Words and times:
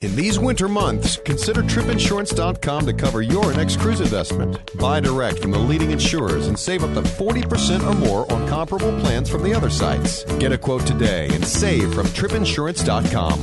In 0.00 0.14
these 0.14 0.38
winter 0.38 0.68
months, 0.68 1.16
consider 1.24 1.60
tripinsurance.com 1.60 2.86
to 2.86 2.92
cover 2.92 3.20
your 3.20 3.52
next 3.52 3.80
cruise 3.80 4.00
investment. 4.00 4.56
Buy 4.78 5.00
direct 5.00 5.40
from 5.40 5.50
the 5.50 5.58
leading 5.58 5.90
insurers 5.90 6.46
and 6.46 6.56
save 6.56 6.84
up 6.84 6.94
to 6.94 7.00
40% 7.00 7.84
or 7.84 7.96
more 7.96 8.32
on 8.32 8.46
comparable 8.46 8.96
plans 9.00 9.28
from 9.28 9.42
the 9.42 9.52
other 9.52 9.68
sites. 9.68 10.22
Get 10.38 10.52
a 10.52 10.58
quote 10.58 10.86
today 10.86 11.26
and 11.32 11.44
save 11.44 11.92
from 11.94 12.06
tripinsurance.com. 12.06 13.40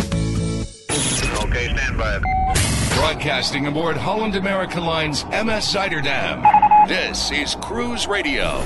Okay, 1.49 1.75
stand 1.75 1.97
by. 1.97 2.19
Broadcasting 2.95 3.67
aboard 3.67 3.97
Holland 3.97 4.37
America 4.37 4.79
Line's 4.79 5.25
MS 5.25 5.75
Zuiderdam. 5.75 6.87
This 6.87 7.31
is 7.31 7.55
Cruise 7.55 8.07
Radio. 8.07 8.63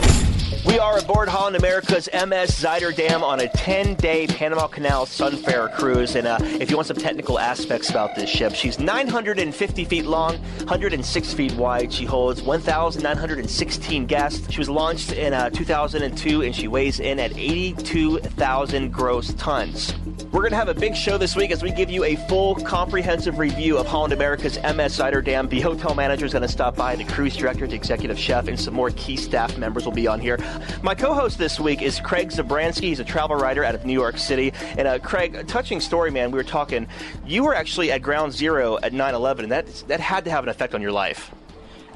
We 0.66 0.78
are 0.78 1.00
aboard 1.00 1.30
Holland 1.30 1.56
America's 1.56 2.10
MS 2.14 2.52
Zuiderdam 2.52 3.24
on 3.24 3.40
a 3.40 3.48
10 3.48 3.96
day 3.96 4.28
Panama 4.28 4.68
Canal 4.68 5.06
Sunfarer 5.06 5.74
cruise. 5.74 6.16
And 6.16 6.28
uh, 6.28 6.38
if 6.42 6.70
you 6.70 6.76
want 6.76 6.88
some 6.88 6.98
technical 6.98 7.40
aspects 7.40 7.90
about 7.90 8.16
this 8.16 8.30
ship, 8.30 8.54
she's 8.54 8.78
950 8.78 9.86
feet 9.86 10.06
long, 10.06 10.38
106 10.58 11.34
feet 11.34 11.54
wide. 11.54 11.94
She 11.94 12.04
holds 12.04 12.42
1,916 12.42 14.06
guests. 14.06 14.52
She 14.52 14.60
was 14.60 14.70
launched 14.70 15.14
in 15.14 15.34
uh, 15.34 15.50
2002 15.50 16.42
and 16.42 16.54
she 16.54 16.68
weighs 16.68 17.00
in 17.00 17.20
at 17.20 17.32
82,000 17.38 18.92
gross 18.92 19.34
tons. 19.36 19.94
We're 20.26 20.42
going 20.42 20.52
to 20.52 20.58
have 20.58 20.70
a 20.70 20.74
big 20.74 20.96
show 20.96 21.18
this 21.18 21.36
week 21.36 21.50
as 21.52 21.64
we 21.64 21.72
give 21.72 21.90
you 21.90 22.04
a 22.04 22.16
full, 22.16 22.56
comprehensive 22.56 23.40
review 23.40 23.78
of 23.78 23.88
Holland 23.88 24.14
America's 24.14 24.58
MS 24.58 24.98
Zuiderdam. 24.98 25.50
The 25.50 25.60
hotel 25.62 25.96
manager 25.96 26.26
is 26.26 26.34
going 26.34 26.44
to 26.44 26.48
stop 26.48 26.76
by, 26.76 26.96
the 26.96 27.04
cruise 27.04 27.36
director, 27.36 27.66
the 27.66 27.76
executive 27.76 28.20
chef, 28.20 28.48
and 28.48 28.60
some 28.60 28.74
more 28.74 28.92
key 28.92 29.18
staff 29.18 29.58
members 29.58 29.86
will 29.86 29.92
be 29.92 30.08
on 30.08 30.20
here. 30.20 30.38
My 30.84 30.94
co-host 30.94 31.38
this 31.38 31.60
week 31.60 31.82
is 31.82 32.00
Craig 32.00 32.30
Zabransky. 32.30 32.84
He's 32.84 33.00
a 33.00 33.04
travel 33.04 33.38
writer 33.38 33.64
out 33.64 33.76
of 33.76 33.86
New 33.86 33.94
York 33.94 34.18
City. 34.18 34.54
And 34.78 34.88
uh, 34.88 35.00
Craig, 35.00 35.36
a 35.36 35.44
touching 35.44 35.80
story, 35.80 36.12
man. 36.12 36.32
We 36.32 36.38
were 36.38 36.44
talking. 36.44 36.88
You 37.26 37.44
were 37.44 37.56
actually 37.56 37.92
at 37.92 38.02
Ground 38.02 38.32
Zero 38.34 38.78
at 38.84 38.94
9/11, 38.94 39.40
and 39.40 39.52
that 39.52 39.68
that 39.88 40.00
had 40.00 40.26
to 40.26 40.32
have 40.32 40.44
an 40.44 40.50
effect 40.50 40.76
on 40.76 40.82
your 40.82 40.92
life. 40.92 41.32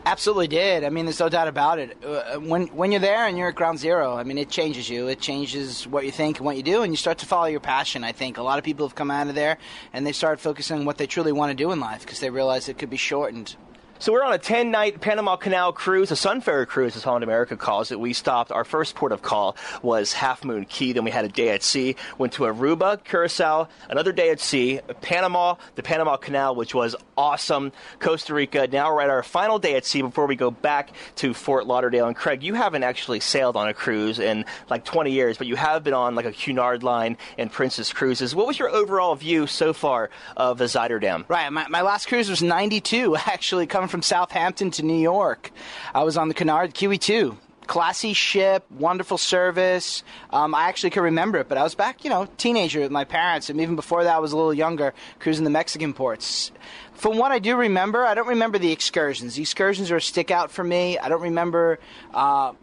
Absolutely 0.06 0.50
did. 0.50 0.84
I 0.84 0.90
mean, 0.90 1.06
there's 1.06 1.20
no 1.20 1.30
doubt 1.30 1.48
about 1.48 1.80
it. 1.80 1.98
Uh, 2.04 2.36
when 2.40 2.68
when 2.68 2.92
you're 2.92 3.00
there 3.00 3.26
and 3.26 3.38
you're 3.38 3.48
at 3.48 3.56
ground 3.56 3.80
zero, 3.80 4.18
I 4.18 4.24
mean, 4.24 4.38
it 4.38 4.50
changes 4.50 4.90
you. 4.90 5.08
It 5.08 5.22
changes 5.22 5.88
what 5.88 6.06
you 6.06 6.12
think 6.12 6.38
and 6.38 6.46
what 6.46 6.58
you 6.58 6.64
do, 6.64 6.82
and 6.82 6.92
you 6.92 6.98
start 6.98 7.20
to 7.20 7.26
follow 7.26 7.46
your 7.46 7.62
passion. 7.62 8.04
I 8.04 8.12
think 8.12 8.38
a 8.38 8.44
lot 8.44 8.58
of 8.58 8.66
people 8.66 8.86
have 8.86 8.96
come 8.96 9.10
out 9.10 9.28
of 9.28 9.36
there 9.36 9.58
and 9.94 10.06
they 10.06 10.12
start 10.12 10.42
focusing 10.42 10.80
on 10.80 10.86
what 10.86 10.98
they 10.98 11.08
truly 11.08 11.32
want 11.32 11.52
to 11.52 11.56
do 11.56 11.72
in 11.72 11.80
life 11.80 12.02
because 12.02 12.20
they 12.20 12.30
realize 12.30 12.68
it 12.68 12.78
could 12.78 12.90
be 12.90 12.98
shortened. 12.98 13.56
So 14.04 14.12
we're 14.12 14.26
on 14.26 14.34
a 14.34 14.38
10 14.38 14.70
night 14.70 15.00
Panama 15.00 15.38
Canal 15.38 15.72
cruise, 15.72 16.12
a 16.12 16.16
Sunfarer 16.16 16.68
cruise, 16.68 16.98
as 16.98 17.06
Holland 17.06 17.24
America 17.24 17.56
calls 17.56 17.90
it. 17.90 17.98
We 17.98 18.12
stopped, 18.12 18.52
our 18.52 18.66
first 18.66 18.96
port 18.96 19.14
of 19.14 19.22
call 19.22 19.56
was 19.82 20.12
Half 20.12 20.44
Moon 20.44 20.66
Cay. 20.66 20.92
Then 20.92 21.06
we 21.06 21.12
had 21.12 21.24
a 21.24 21.30
day 21.30 21.52
at 21.52 21.64
sea, 21.64 21.96
went 22.18 22.34
to 22.34 22.44
Aruba, 22.44 23.02
Curacao, 23.06 23.70
another 23.88 24.12
day 24.12 24.30
at 24.30 24.42
sea, 24.42 24.82
Panama, 25.00 25.56
the 25.76 25.84
Panama 25.84 26.18
Canal, 26.18 26.54
which 26.54 26.76
was 26.76 26.98
awesome, 27.16 27.72
Costa 28.00 28.34
Rica. 28.34 28.68
Now 28.70 28.94
we're 28.94 29.04
at 29.04 29.10
our 29.10 29.24
final 29.24 29.58
day 29.58 29.76
at 29.76 29.86
sea 29.86 30.02
before 30.02 30.26
we 30.26 30.36
go 30.36 30.52
back 30.52 30.90
to 31.16 31.34
Fort 31.34 31.66
Lauderdale. 31.66 32.08
And 32.08 32.16
Craig, 32.18 32.44
you 32.44 32.56
haven't 32.56 32.84
actually 32.84 33.22
sailed 33.22 33.56
on 33.56 33.70
a 33.70 33.74
cruise 33.74 34.20
in 34.20 34.44
like 34.70 34.84
20 34.84 35.14
years, 35.14 35.38
but 35.38 35.48
you 35.48 35.56
have 35.56 35.82
been 35.82 35.94
on 35.94 36.14
like 36.14 36.26
a 36.26 36.34
Cunard 36.34 36.84
line 36.84 37.16
and 37.38 37.50
Princess 37.50 37.94
Cruises. 37.94 38.36
What 38.36 38.48
was 38.48 38.60
your 38.60 38.70
overall 38.70 39.16
view 39.16 39.48
so 39.48 39.72
far 39.72 40.10
of 40.36 40.58
the 40.58 40.66
Zuiderdam? 40.66 41.24
Right. 41.30 41.50
My, 41.50 41.70
my 41.70 41.84
last 41.84 42.10
cruise 42.10 42.30
was 42.30 42.44
92, 42.44 43.16
actually, 43.28 43.66
coming 43.66 43.93
from 43.94 44.02
Southampton 44.02 44.72
to 44.72 44.82
New 44.82 45.00
York. 45.00 45.52
I 45.94 46.04
was 46.04 46.18
on 46.18 46.28
the 46.28 46.34
Cunard 46.34 46.74
QE2. 46.74 47.38
Classy 47.68 48.14
ship, 48.14 48.66
wonderful 48.72 49.20
service. 49.20 50.02
Um, 50.32 50.56
I 50.56 50.64
actually 50.64 50.90
can 50.90 51.04
remember 51.04 51.38
it, 51.38 51.48
but 51.48 51.60
I 51.60 51.64
was 51.64 51.76
back, 51.76 52.04
you 52.04 52.10
know, 52.10 52.26
teenager 52.38 52.80
with 52.80 52.90
my 52.90 53.04
parents, 53.04 53.52
and 53.52 53.62
even 53.62 53.76
before 53.76 54.04
that, 54.04 54.16
I 54.16 54.18
was 54.18 54.32
a 54.32 54.36
little 54.36 54.52
younger, 54.52 54.96
cruising 55.20 55.44
the 55.44 55.52
Mexican 55.52 55.94
ports. 55.94 56.52
From 56.96 57.20
what 57.20 57.32
I 57.32 57.38
do 57.38 57.56
remember, 57.56 58.04
I 58.04 58.16
don't 58.16 58.30
remember 58.30 58.58
the 58.58 58.72
excursions. 58.72 59.36
The 59.36 59.44
excursions 59.44 59.92
are 59.92 59.98
a 59.98 60.02
stick 60.02 60.32
out 60.32 60.50
for 60.50 60.64
me. 60.64 60.98
I 60.98 61.08
don't 61.08 61.22
remember. 61.22 61.78
Uh, 62.16 62.54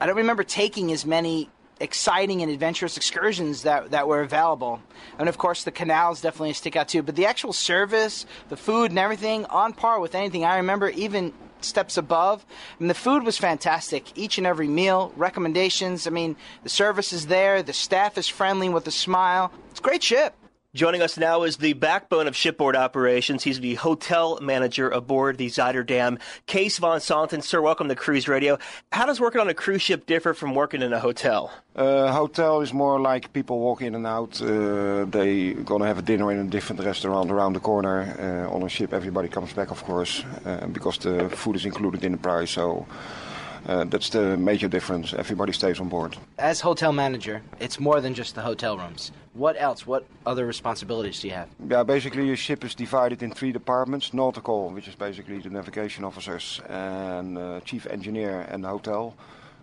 I 0.00 0.06
don't 0.06 0.16
remember 0.16 0.42
taking 0.42 0.90
as 0.90 1.06
many 1.06 1.48
exciting 1.82 2.42
and 2.42 2.50
adventurous 2.50 2.96
excursions 2.96 3.62
that, 3.64 3.90
that 3.90 4.06
were 4.06 4.20
available. 4.20 4.80
And 5.18 5.28
of 5.28 5.36
course, 5.36 5.64
the 5.64 5.72
canals 5.72 6.20
definitely 6.20 6.52
stick 6.52 6.76
out 6.76 6.88
too. 6.88 7.02
But 7.02 7.16
the 7.16 7.26
actual 7.26 7.52
service, 7.52 8.24
the 8.48 8.56
food, 8.56 8.90
and 8.90 8.98
everything 8.98 9.44
on 9.46 9.72
par 9.72 10.00
with 10.00 10.14
anything 10.14 10.44
I 10.44 10.56
remember, 10.56 10.88
even 10.90 11.32
steps 11.60 11.96
above. 11.96 12.44
And 12.80 12.88
the 12.88 12.94
food 12.94 13.24
was 13.24 13.36
fantastic. 13.38 14.16
Each 14.16 14.38
and 14.38 14.46
every 14.46 14.68
meal, 14.68 15.12
recommendations. 15.16 16.06
I 16.06 16.10
mean, 16.10 16.36
the 16.62 16.68
service 16.68 17.12
is 17.12 17.26
there, 17.26 17.62
the 17.62 17.72
staff 17.72 18.16
is 18.16 18.28
friendly 18.28 18.68
with 18.68 18.86
a 18.86 18.92
smile. 18.92 19.52
It's 19.70 19.80
a 19.80 19.82
great 19.82 20.02
ship. 20.02 20.34
Joining 20.74 21.02
us 21.02 21.18
now 21.18 21.42
is 21.42 21.58
the 21.58 21.74
backbone 21.74 22.26
of 22.26 22.34
shipboard 22.34 22.76
operations. 22.76 23.42
He's 23.42 23.60
the 23.60 23.74
hotel 23.74 24.38
manager 24.40 24.88
aboard 24.88 25.36
the 25.36 25.48
Zuiderdam, 25.48 26.18
Kees 26.46 26.78
van 26.78 26.98
Santen. 26.98 27.42
Sir, 27.42 27.60
welcome 27.60 27.88
to 27.88 27.94
Cruise 27.94 28.26
Radio. 28.26 28.58
How 28.90 29.04
does 29.04 29.20
working 29.20 29.42
on 29.42 29.50
a 29.50 29.54
cruise 29.54 29.82
ship 29.82 30.06
differ 30.06 30.32
from 30.32 30.54
working 30.54 30.80
in 30.80 30.94
a 30.94 30.98
hotel? 30.98 31.52
Uh, 31.76 32.10
hotel 32.10 32.62
is 32.62 32.72
more 32.72 32.98
like 32.98 33.34
people 33.34 33.58
walk 33.60 33.82
in 33.82 33.94
and 33.94 34.06
out. 34.06 34.40
Uh, 34.40 35.04
they 35.04 35.52
gonna 35.52 35.84
have 35.84 35.98
a 35.98 36.02
dinner 36.02 36.32
in 36.32 36.38
a 36.38 36.48
different 36.48 36.82
restaurant 36.82 37.30
around 37.30 37.52
the 37.52 37.60
corner. 37.60 38.46
Uh, 38.48 38.54
on 38.54 38.62
a 38.62 38.68
ship, 38.70 38.94
everybody 38.94 39.28
comes 39.28 39.52
back, 39.52 39.70
of 39.70 39.84
course, 39.84 40.24
uh, 40.46 40.66
because 40.68 40.96
the 40.96 41.28
food 41.28 41.56
is 41.56 41.66
included 41.66 42.02
in 42.02 42.12
the 42.12 42.18
price. 42.18 42.52
So. 42.52 42.86
Uh, 43.64 43.84
that's 43.84 44.10
the 44.10 44.36
major 44.36 44.66
difference. 44.66 45.14
Everybody 45.14 45.52
stays 45.52 45.78
on 45.78 45.88
board. 45.88 46.16
As 46.36 46.60
hotel 46.60 46.92
manager, 46.92 47.42
it's 47.60 47.78
more 47.78 48.00
than 48.00 48.12
just 48.12 48.34
the 48.34 48.40
hotel 48.40 48.76
rooms. 48.76 49.12
What 49.34 49.56
else? 49.58 49.86
What 49.86 50.04
other 50.26 50.44
responsibilities 50.46 51.20
do 51.20 51.28
you 51.28 51.34
have? 51.34 51.48
Yeah, 51.70 51.84
basically 51.84 52.26
your 52.26 52.36
ship 52.36 52.64
is 52.64 52.74
divided 52.74 53.22
in 53.22 53.32
three 53.32 53.52
departments: 53.52 54.12
nautical, 54.12 54.68
which 54.70 54.88
is 54.88 54.94
basically 54.94 55.38
the 55.38 55.48
navigation 55.50 56.04
officers, 56.04 56.60
and 56.68 57.38
uh, 57.38 57.60
chief 57.64 57.86
engineer, 57.86 58.46
and 58.50 58.62
the 58.62 58.68
hotel. 58.68 59.14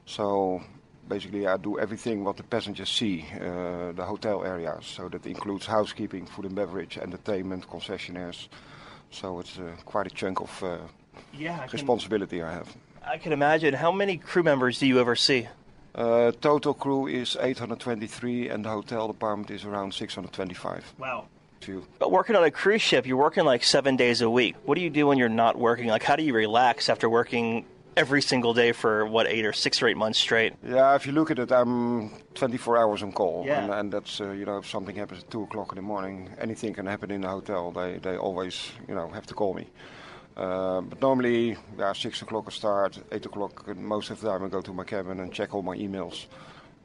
So 0.06 0.62
basically, 1.08 1.46
I 1.46 1.58
do 1.58 1.78
everything 1.78 2.24
what 2.24 2.38
the 2.38 2.44
passengers 2.44 2.90
see, 2.90 3.26
uh, 3.36 3.92
the 3.94 4.06
hotel 4.06 4.44
areas. 4.44 4.86
So 4.88 5.08
that 5.10 5.26
includes 5.28 5.68
housekeeping, 5.68 6.26
food 6.26 6.46
and 6.46 6.56
beverage, 6.56 6.98
entertainment, 6.98 7.68
concessionaires. 7.70 8.48
So 9.12 9.40
it's 9.40 9.60
uh, 9.60 9.76
quite 9.86 10.08
a 10.08 10.10
chunk 10.16 10.40
of 10.42 10.64
uh, 10.64 10.78
Yeah, 11.38 11.54
I 11.56 11.68
can- 11.68 11.72
responsibility 11.74 12.42
I 12.42 12.52
have. 12.54 12.76
I 13.04 13.18
can 13.18 13.34
imagine. 13.34 13.74
How 13.76 13.92
many 13.92 14.18
crew 14.18 14.44
members 14.44 14.80
do 14.80 14.86
you 14.88 15.00
oversee? 15.00 15.48
Uh, 15.96 16.32
total 16.40 16.74
crew 16.74 17.08
is 17.08 17.36
823, 17.40 18.50
and 18.50 18.64
the 18.66 18.70
hotel 18.70 19.08
department 19.08 19.52
is 19.52 19.66
around 19.66 19.94
625. 19.94 20.94
Wow. 20.98 21.26
Few. 21.62 21.86
But 21.98 22.12
working 22.12 22.36
on 22.38 22.44
a 22.44 22.52
cruise 22.52 22.82
ship, 22.82 23.06
you're 23.06 23.18
working 23.18 23.44
like 23.44 23.64
seven 23.64 23.98
days 23.98 24.22
a 24.22 24.30
week. 24.30 24.56
What 24.64 24.76
do 24.76 24.82
you 24.82 24.90
do 24.90 25.08
when 25.08 25.18
you're 25.18 25.28
not 25.30 25.58
working? 25.58 25.88
Like, 25.88 26.04
how 26.04 26.16
do 26.16 26.24
you 26.24 26.34
relax 26.34 26.88
after 26.88 27.10
working 27.10 27.66
every 27.98 28.22
single 28.22 28.54
day 28.54 28.72
for 28.72 29.06
what 29.06 29.28
eight 29.28 29.46
or 29.46 29.52
six 29.52 29.82
or 29.82 29.88
eight 29.90 29.98
months 29.98 30.18
straight? 30.20 30.54
Yeah, 30.66 30.96
if 30.96 31.06
you 31.06 31.12
look 31.12 31.32
at 31.32 31.40
it, 31.40 31.52
I'm 31.52 32.12
24 32.36 32.78
hours 32.78 33.04
on 33.04 33.12
call, 33.12 33.44
Yeah. 33.46 33.64
and, 33.64 33.74
and 33.74 33.92
that's 33.92 34.22
uh, 34.22 34.32
you 34.32 34.46
know 34.46 34.60
if 34.60 34.68
something 34.70 34.96
happens 34.96 35.24
at 35.24 35.30
two 35.32 35.44
o'clock 35.44 35.74
in 35.74 35.76
the 35.76 35.82
morning, 35.82 36.30
anything 36.40 36.74
can 36.74 36.86
happen 36.86 37.12
in 37.12 37.22
the 37.22 37.28
hotel. 37.28 37.72
They 37.72 37.98
they 37.98 38.16
always 38.16 38.72
you 38.88 38.96
know 38.96 39.10
have 39.10 39.26
to 39.26 39.34
call 39.34 39.54
me. 39.54 39.68
Uh, 40.38 40.82
but 40.82 41.02
normally, 41.02 41.58
yeah, 41.78 41.94
six 41.94 42.22
o'clock 42.22 42.46
I 42.48 42.52
start, 42.52 42.98
eight 43.12 43.26
o'clock. 43.26 43.66
uh, 43.68 43.74
Most 43.74 44.10
of 44.10 44.22
the 44.22 44.30
time 44.30 44.46
I 44.46 44.48
go 44.48 44.62
to 44.62 44.74
my 44.74 44.84
cabin 44.86 45.20
and 45.20 45.34
check 45.34 45.54
all 45.54 45.62
my 45.62 45.76
emails, 45.76 46.28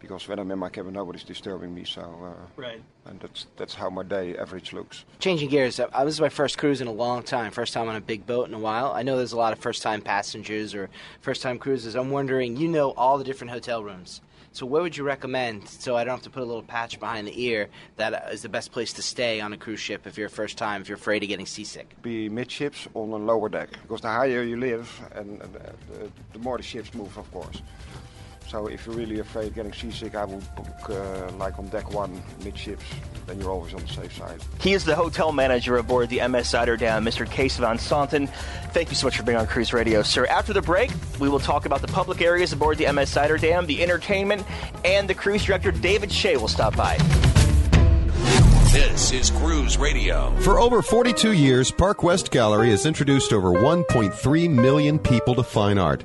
because 0.01 0.27
when 0.27 0.39
I'm 0.41 0.51
in 0.51 0.59
my 0.59 0.69
cabin, 0.71 0.93
nobody's 0.95 1.23
disturbing 1.23 1.73
me. 1.73 1.85
So 1.85 2.01
uh, 2.03 2.47
Right. 2.61 2.83
and 3.07 3.21
that's 3.21 3.47
that's 3.57 3.75
how 3.75 3.91
my 3.91 4.03
day 4.03 4.37
average 4.37 4.73
looks. 4.73 5.05
Changing 5.21 5.49
gears, 5.51 5.79
I, 5.79 5.87
I- 5.93 6.05
this 6.05 6.15
is 6.15 6.21
my 6.21 6.29
first 6.31 6.59
cruise 6.59 6.81
in 6.81 6.89
a 6.89 6.93
long 6.93 7.23
time. 7.23 7.53
First 7.53 7.75
time 7.75 7.89
on 7.89 7.95
a 7.95 8.01
big 8.01 8.27
boat 8.27 8.49
in 8.49 8.55
a 8.55 8.59
while. 8.59 8.93
I 8.93 9.03
know 9.05 9.17
there's 9.17 9.33
a 9.35 9.37
lot 9.39 9.53
of 9.53 9.61
first 9.61 9.83
time 9.83 10.01
passengers 10.03 10.75
or 10.75 10.91
first 11.21 11.41
time 11.43 11.59
cruises. 11.59 11.95
I'm 11.95 12.11
wondering, 12.11 12.57
you 12.57 12.67
know 12.69 12.91
all 12.97 13.19
the 13.19 13.25
different 13.25 13.53
hotel 13.53 13.85
rooms. 13.85 14.21
So 14.55 14.67
where 14.67 14.83
would 14.83 14.97
you 14.97 15.03
recommend, 15.03 15.69
so 15.69 15.97
I 15.97 16.05
don't 16.05 16.15
have 16.15 16.23
to 16.23 16.31
put 16.31 16.45
a 16.45 16.47
little 16.47 16.63
patch 16.63 17.01
behind 17.01 17.27
the 17.27 17.43
ear, 17.43 17.69
that 17.97 18.15
uh, 18.15 18.37
the 18.41 18.49
best 18.49 18.71
place 18.71 18.93
to 18.93 19.03
stay 19.03 19.41
on 19.41 19.53
a 19.53 19.57
cruise 19.57 19.81
ship 19.81 20.07
if 20.07 20.17
you're 20.17 20.29
first 20.29 20.57
time, 20.57 20.81
if 20.81 20.89
you're 20.89 20.95
afraid 20.95 21.25
of 21.25 21.29
getting 21.29 21.45
seasick? 21.45 22.01
Be 22.03 22.29
midships 22.29 22.87
on 22.95 23.11
a 23.11 23.17
lower 23.17 23.49
deck, 23.49 23.71
because 23.83 24.03
the 24.03 24.09
higher 24.09 24.45
you 24.45 24.57
live, 24.57 24.89
and, 25.17 25.43
uh, 25.43 26.07
the 26.33 26.39
more 26.39 26.57
the 26.57 26.63
ships 26.63 26.95
move, 26.95 27.19
of 27.19 27.29
course. 27.33 27.63
So 28.55 28.69
if 28.69 28.87
you're 28.87 28.95
really 28.95 29.19
afraid 29.19 29.49
of 29.49 29.55
getting 29.57 29.73
seasick, 29.73 30.15
I 30.15 30.25
would 30.25 30.55
book 30.55 30.89
uh, 30.89 31.29
like 31.39 31.59
on 31.59 31.67
deck 31.71 31.93
one 31.93 32.23
midships. 32.45 32.85
Then 33.27 33.41
you're 33.41 33.51
always 33.51 33.75
on 33.75 33.81
the 33.81 33.89
safe 33.89 34.17
side. 34.17 34.41
He 34.61 34.75
is 34.75 34.85
the 34.85 34.95
hotel 34.95 35.33
manager 35.33 35.77
aboard 35.77 36.09
the 36.09 36.19
MS 36.29 36.53
Zuiderdam, 36.53 37.03
Mr. 37.03 37.29
Kees 37.29 37.57
van 37.57 37.79
Santen. 37.79 38.29
Thank 38.71 38.91
you 38.91 38.95
so 38.95 39.09
much 39.09 39.17
for 39.17 39.25
being 39.25 39.39
on 39.39 39.49
Cruise 39.49 39.73
Radio, 39.73 40.03
sir. 40.03 40.27
After 40.27 40.53
the 40.53 40.63
break, 40.63 40.93
we 41.19 41.29
will 41.29 41.41
talk 41.41 41.67
about 41.67 41.81
the 41.81 41.89
public 41.89 42.23
areas 42.23 42.53
aboard 42.53 42.79
the 42.79 42.85
MS 42.93 43.13
Zuiderdam, 43.13 43.67
the 43.67 43.83
entertainment, 43.83 44.45
and 44.85 45.11
the 45.11 45.15
cruise 45.15 45.43
director 45.43 45.73
David 45.73 46.13
Shea 46.13 46.37
will 46.37 46.47
stop 46.47 46.77
by. 46.77 46.97
This 48.75 49.13
is 49.13 49.31
Cruise 49.31 49.79
Radio. 49.79 50.33
For 50.41 50.61
over 50.61 50.81
42 50.81 51.33
years, 51.33 51.71
Park 51.71 52.05
West 52.05 52.31
Gallery 52.31 52.71
has 52.71 52.87
introduced 52.87 53.33
over 53.33 53.51
1.3 53.51 54.51
million 54.51 54.99
people 54.99 55.35
to 55.37 55.43
fine 55.43 55.79
art. 55.79 56.05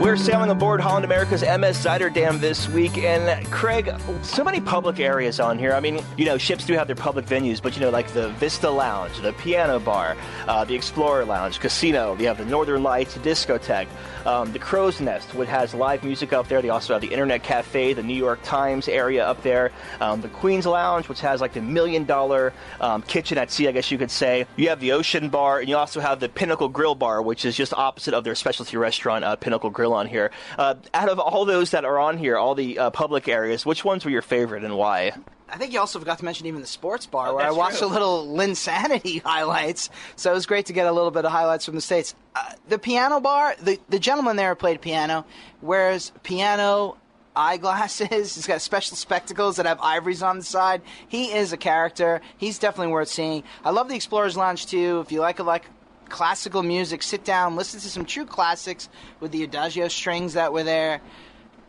We're 0.00 0.18
sailing 0.18 0.50
aboard 0.50 0.82
Holland 0.82 1.06
America's 1.06 1.40
MS 1.40 1.82
Zuiderdam 1.82 2.38
this 2.38 2.68
week, 2.68 2.98
and 2.98 3.44
Craig, 3.50 3.90
so 4.22 4.44
many 4.44 4.60
public 4.60 5.00
areas 5.00 5.40
on 5.40 5.58
here. 5.58 5.72
I 5.72 5.80
mean, 5.80 6.00
you 6.18 6.26
know, 6.26 6.36
ships 6.36 6.66
do 6.66 6.74
have 6.74 6.86
their 6.86 6.94
public 6.94 7.24
venues, 7.24 7.62
but 7.62 7.74
you 7.74 7.80
know, 7.80 7.88
like 7.88 8.08
the 8.08 8.28
Vista 8.32 8.68
Lounge, 8.68 9.18
the 9.22 9.32
Piano 9.32 9.80
Bar, 9.80 10.14
uh, 10.46 10.64
the 10.66 10.74
Explorer 10.74 11.24
Lounge, 11.24 11.60
Casino. 11.60 12.14
You 12.18 12.26
have 12.26 12.36
the 12.36 12.44
Northern 12.44 12.82
Lights 12.82 13.16
Discotheque, 13.16 13.88
um, 14.26 14.52
the 14.52 14.58
Crow's 14.58 15.00
Nest, 15.00 15.34
which 15.34 15.48
has 15.48 15.72
live 15.72 16.04
music 16.04 16.34
up 16.34 16.46
there. 16.46 16.60
They 16.60 16.68
also 16.68 16.92
have 16.92 17.00
the 17.00 17.10
Internet 17.10 17.42
Cafe, 17.42 17.94
the 17.94 18.02
New 18.02 18.14
York 18.14 18.40
Times 18.42 18.88
area 18.88 19.26
up 19.26 19.42
there, 19.42 19.72
um, 20.02 20.20
the 20.20 20.28
Queen's 20.28 20.66
Lounge, 20.66 21.08
which 21.08 21.20
has 21.20 21.40
like 21.40 21.54
the 21.54 21.62
million 21.62 22.04
dollar 22.04 22.52
um, 22.82 23.00
kitchen 23.02 23.38
at 23.38 23.50
sea, 23.50 23.66
I 23.66 23.72
guess 23.72 23.90
you 23.90 23.96
could 23.96 24.10
say. 24.10 24.46
You 24.56 24.68
have 24.68 24.78
the 24.78 24.92
Ocean 24.92 25.30
Bar, 25.30 25.60
and 25.60 25.68
you 25.70 25.76
also 25.76 26.00
have 26.00 26.20
the 26.20 26.28
Pinnacle 26.28 26.68
Grill 26.68 26.94
Bar, 26.94 27.22
which 27.22 27.46
is 27.46 27.56
just 27.56 27.72
opposite 27.72 28.12
of 28.12 28.24
their 28.24 28.34
specialty 28.34 28.76
restaurant, 28.76 29.24
uh, 29.24 29.36
Pinnacle 29.36 29.70
Grill 29.70 29.85
on 29.92 30.06
here. 30.06 30.30
Uh, 30.58 30.74
out 30.94 31.08
of 31.08 31.18
all 31.18 31.44
those 31.44 31.70
that 31.70 31.84
are 31.84 31.98
on 31.98 32.18
here, 32.18 32.36
all 32.36 32.54
the 32.54 32.78
uh, 32.78 32.90
public 32.90 33.28
areas, 33.28 33.64
which 33.66 33.84
ones 33.84 34.04
were 34.04 34.10
your 34.10 34.22
favorite 34.22 34.64
and 34.64 34.76
why? 34.76 35.12
I 35.48 35.58
think 35.58 35.72
you 35.72 35.78
also 35.78 35.98
forgot 35.98 36.18
to 36.18 36.24
mention 36.24 36.46
even 36.46 36.60
the 36.60 36.66
sports 36.66 37.06
bar 37.06 37.34
where 37.34 37.46
I 37.46 37.52
watched 37.52 37.78
true. 37.78 37.86
a 37.86 37.88
little 37.88 38.26
Linsanity 38.26 39.22
highlights. 39.24 39.90
So 40.16 40.30
it 40.30 40.34
was 40.34 40.46
great 40.46 40.66
to 40.66 40.72
get 40.72 40.86
a 40.86 40.92
little 40.92 41.10
bit 41.12 41.24
of 41.24 41.30
highlights 41.30 41.64
from 41.64 41.76
the 41.76 41.80
states. 41.80 42.14
Uh, 42.34 42.52
the 42.68 42.78
piano 42.78 43.20
bar, 43.20 43.54
the 43.62 43.78
the 43.88 43.98
gentleman 43.98 44.36
there 44.36 44.54
played 44.54 44.80
piano, 44.80 45.24
wears 45.62 46.10
piano 46.24 46.96
eyeglasses. 47.36 48.08
He's 48.34 48.46
got 48.46 48.60
special 48.60 48.96
spectacles 48.96 49.56
that 49.56 49.66
have 49.66 49.78
ivories 49.80 50.22
on 50.22 50.38
the 50.38 50.44
side. 50.44 50.82
He 51.06 51.32
is 51.32 51.52
a 51.52 51.56
character. 51.56 52.22
He's 52.38 52.58
definitely 52.58 52.92
worth 52.92 53.08
seeing. 53.08 53.44
I 53.64 53.70
love 53.70 53.88
the 53.88 53.94
Explorers 53.94 54.36
Lounge 54.36 54.66
too. 54.66 55.00
If 55.04 55.12
you 55.12 55.20
like 55.20 55.38
a 55.38 55.44
like 55.44 55.66
classical 56.08 56.62
music, 56.62 57.02
sit 57.02 57.24
down, 57.24 57.56
listen 57.56 57.80
to 57.80 57.88
some 57.88 58.04
true 58.04 58.26
classics 58.26 58.88
with 59.20 59.32
the 59.32 59.42
Adagio 59.44 59.88
strings 59.88 60.34
that 60.34 60.52
were 60.52 60.62
there. 60.62 61.00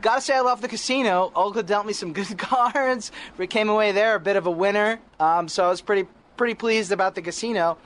Gotta 0.02 0.22
say, 0.22 0.36
I 0.36 0.42
love 0.42 0.62
the 0.62 0.68
casino. 0.68 1.32
Olga 1.36 1.64
dealt 1.64 1.86
me 1.86 1.94
some 1.94 2.14
good 2.20 2.38
cards. 2.38 3.12
We 3.38 3.48
came 3.48 3.70
away 3.70 3.92
there 3.92 4.16
a 4.16 4.20
bit 4.20 4.36
of 4.36 4.46
a 4.46 4.52
winner. 4.52 5.00
Um, 5.20 5.48
so 5.48 5.66
I 5.66 5.70
was 5.70 5.82
pretty 5.82 6.08
pretty 6.38 6.54
pleased 6.54 6.92
about 6.92 7.16
the 7.16 7.22
casino. 7.22 7.78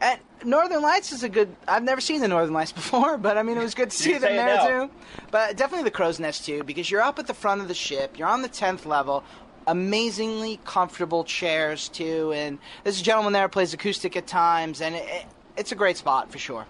And 0.00 0.18
Northern 0.44 0.82
Lights 0.82 1.12
is 1.12 1.22
a 1.22 1.28
good. 1.28 1.54
I've 1.66 1.82
never 1.82 2.00
seen 2.00 2.20
the 2.20 2.28
Northern 2.28 2.54
Lights 2.54 2.72
before, 2.82 3.18
but 3.18 3.36
I 3.36 3.42
mean, 3.42 3.58
it 3.58 3.62
was 3.62 3.74
good 3.74 3.90
to 3.90 3.96
see 3.96 4.12
them 4.12 4.36
there 4.36 4.56
now. 4.56 4.66
too. 4.86 4.90
But 5.30 5.56
definitely 5.56 5.84
the 5.84 5.90
Crow's 5.90 6.18
Nest 6.18 6.46
too, 6.46 6.62
because 6.64 6.90
you're 6.90 7.02
up 7.02 7.18
at 7.18 7.26
the 7.26 7.34
front 7.34 7.60
of 7.60 7.68
the 7.68 7.74
ship. 7.74 8.18
You're 8.18 8.28
on 8.28 8.42
the 8.42 8.48
tenth 8.48 8.86
level. 8.86 9.24
Amazingly 9.66 10.60
comfortable 10.64 11.24
chairs 11.24 11.90
too, 11.90 12.32
and 12.32 12.58
there's 12.84 13.00
a 13.00 13.04
gentleman 13.04 13.34
there 13.34 13.42
who 13.42 13.48
plays 13.48 13.74
acoustic 13.74 14.16
at 14.16 14.26
times, 14.26 14.80
and 14.80 14.94
it, 14.94 15.04
it, 15.06 15.26
it's 15.58 15.72
a 15.72 15.74
great 15.74 15.96
spot 15.96 16.30
for 16.30 16.38
sure. 16.38 16.66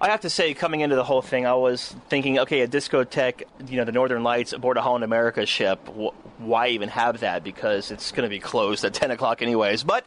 I 0.00 0.08
have 0.08 0.22
to 0.22 0.30
say, 0.30 0.52
coming 0.52 0.80
into 0.80 0.96
the 0.96 1.04
whole 1.04 1.22
thing, 1.22 1.46
I 1.46 1.54
was 1.54 1.94
thinking, 2.08 2.40
okay, 2.40 2.62
a 2.62 2.66
discotheque, 2.68 3.44
you 3.68 3.76
know, 3.76 3.84
the 3.84 3.92
Northern 3.92 4.24
Lights 4.24 4.52
aboard 4.52 4.76
a 4.76 4.82
Holland 4.82 5.04
America 5.04 5.46
ship. 5.46 5.86
Wh- 5.88 6.40
why 6.40 6.68
even 6.68 6.88
have 6.88 7.20
that? 7.20 7.44
Because 7.44 7.92
it's 7.92 8.10
going 8.10 8.24
to 8.24 8.28
be 8.28 8.40
closed 8.40 8.84
at 8.84 8.94
10 9.02 9.12
o'clock, 9.12 9.42
anyways. 9.42 9.84
But 9.84 10.04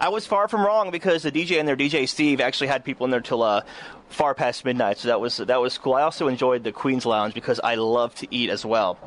I 0.00 0.08
was 0.08 0.26
far 0.26 0.48
from 0.48 0.66
wrong 0.66 0.90
because 0.90 1.22
the 1.22 1.30
DJ 1.30 1.60
and 1.60 1.68
their 1.68 1.76
DJ 1.76 2.08
Steve 2.08 2.40
actually 2.40 2.66
had 2.66 2.84
people 2.84 3.04
in 3.04 3.12
there 3.12 3.20
till 3.20 3.44
uh, 3.44 3.62
far 4.08 4.34
past 4.34 4.64
midnight. 4.64 4.98
So 4.98 5.08
that 5.08 5.20
was 5.20 5.36
that 5.36 5.60
was 5.60 5.78
cool. 5.78 5.94
I 5.94 6.02
also 6.02 6.26
enjoyed 6.26 6.64
the 6.64 6.72
Queen's 6.72 7.06
Lounge 7.06 7.32
because 7.32 7.60
I 7.62 7.76
love 7.76 8.14
to 8.16 8.26
eat 8.34 8.50
as 8.50 8.66
well. 8.66 8.98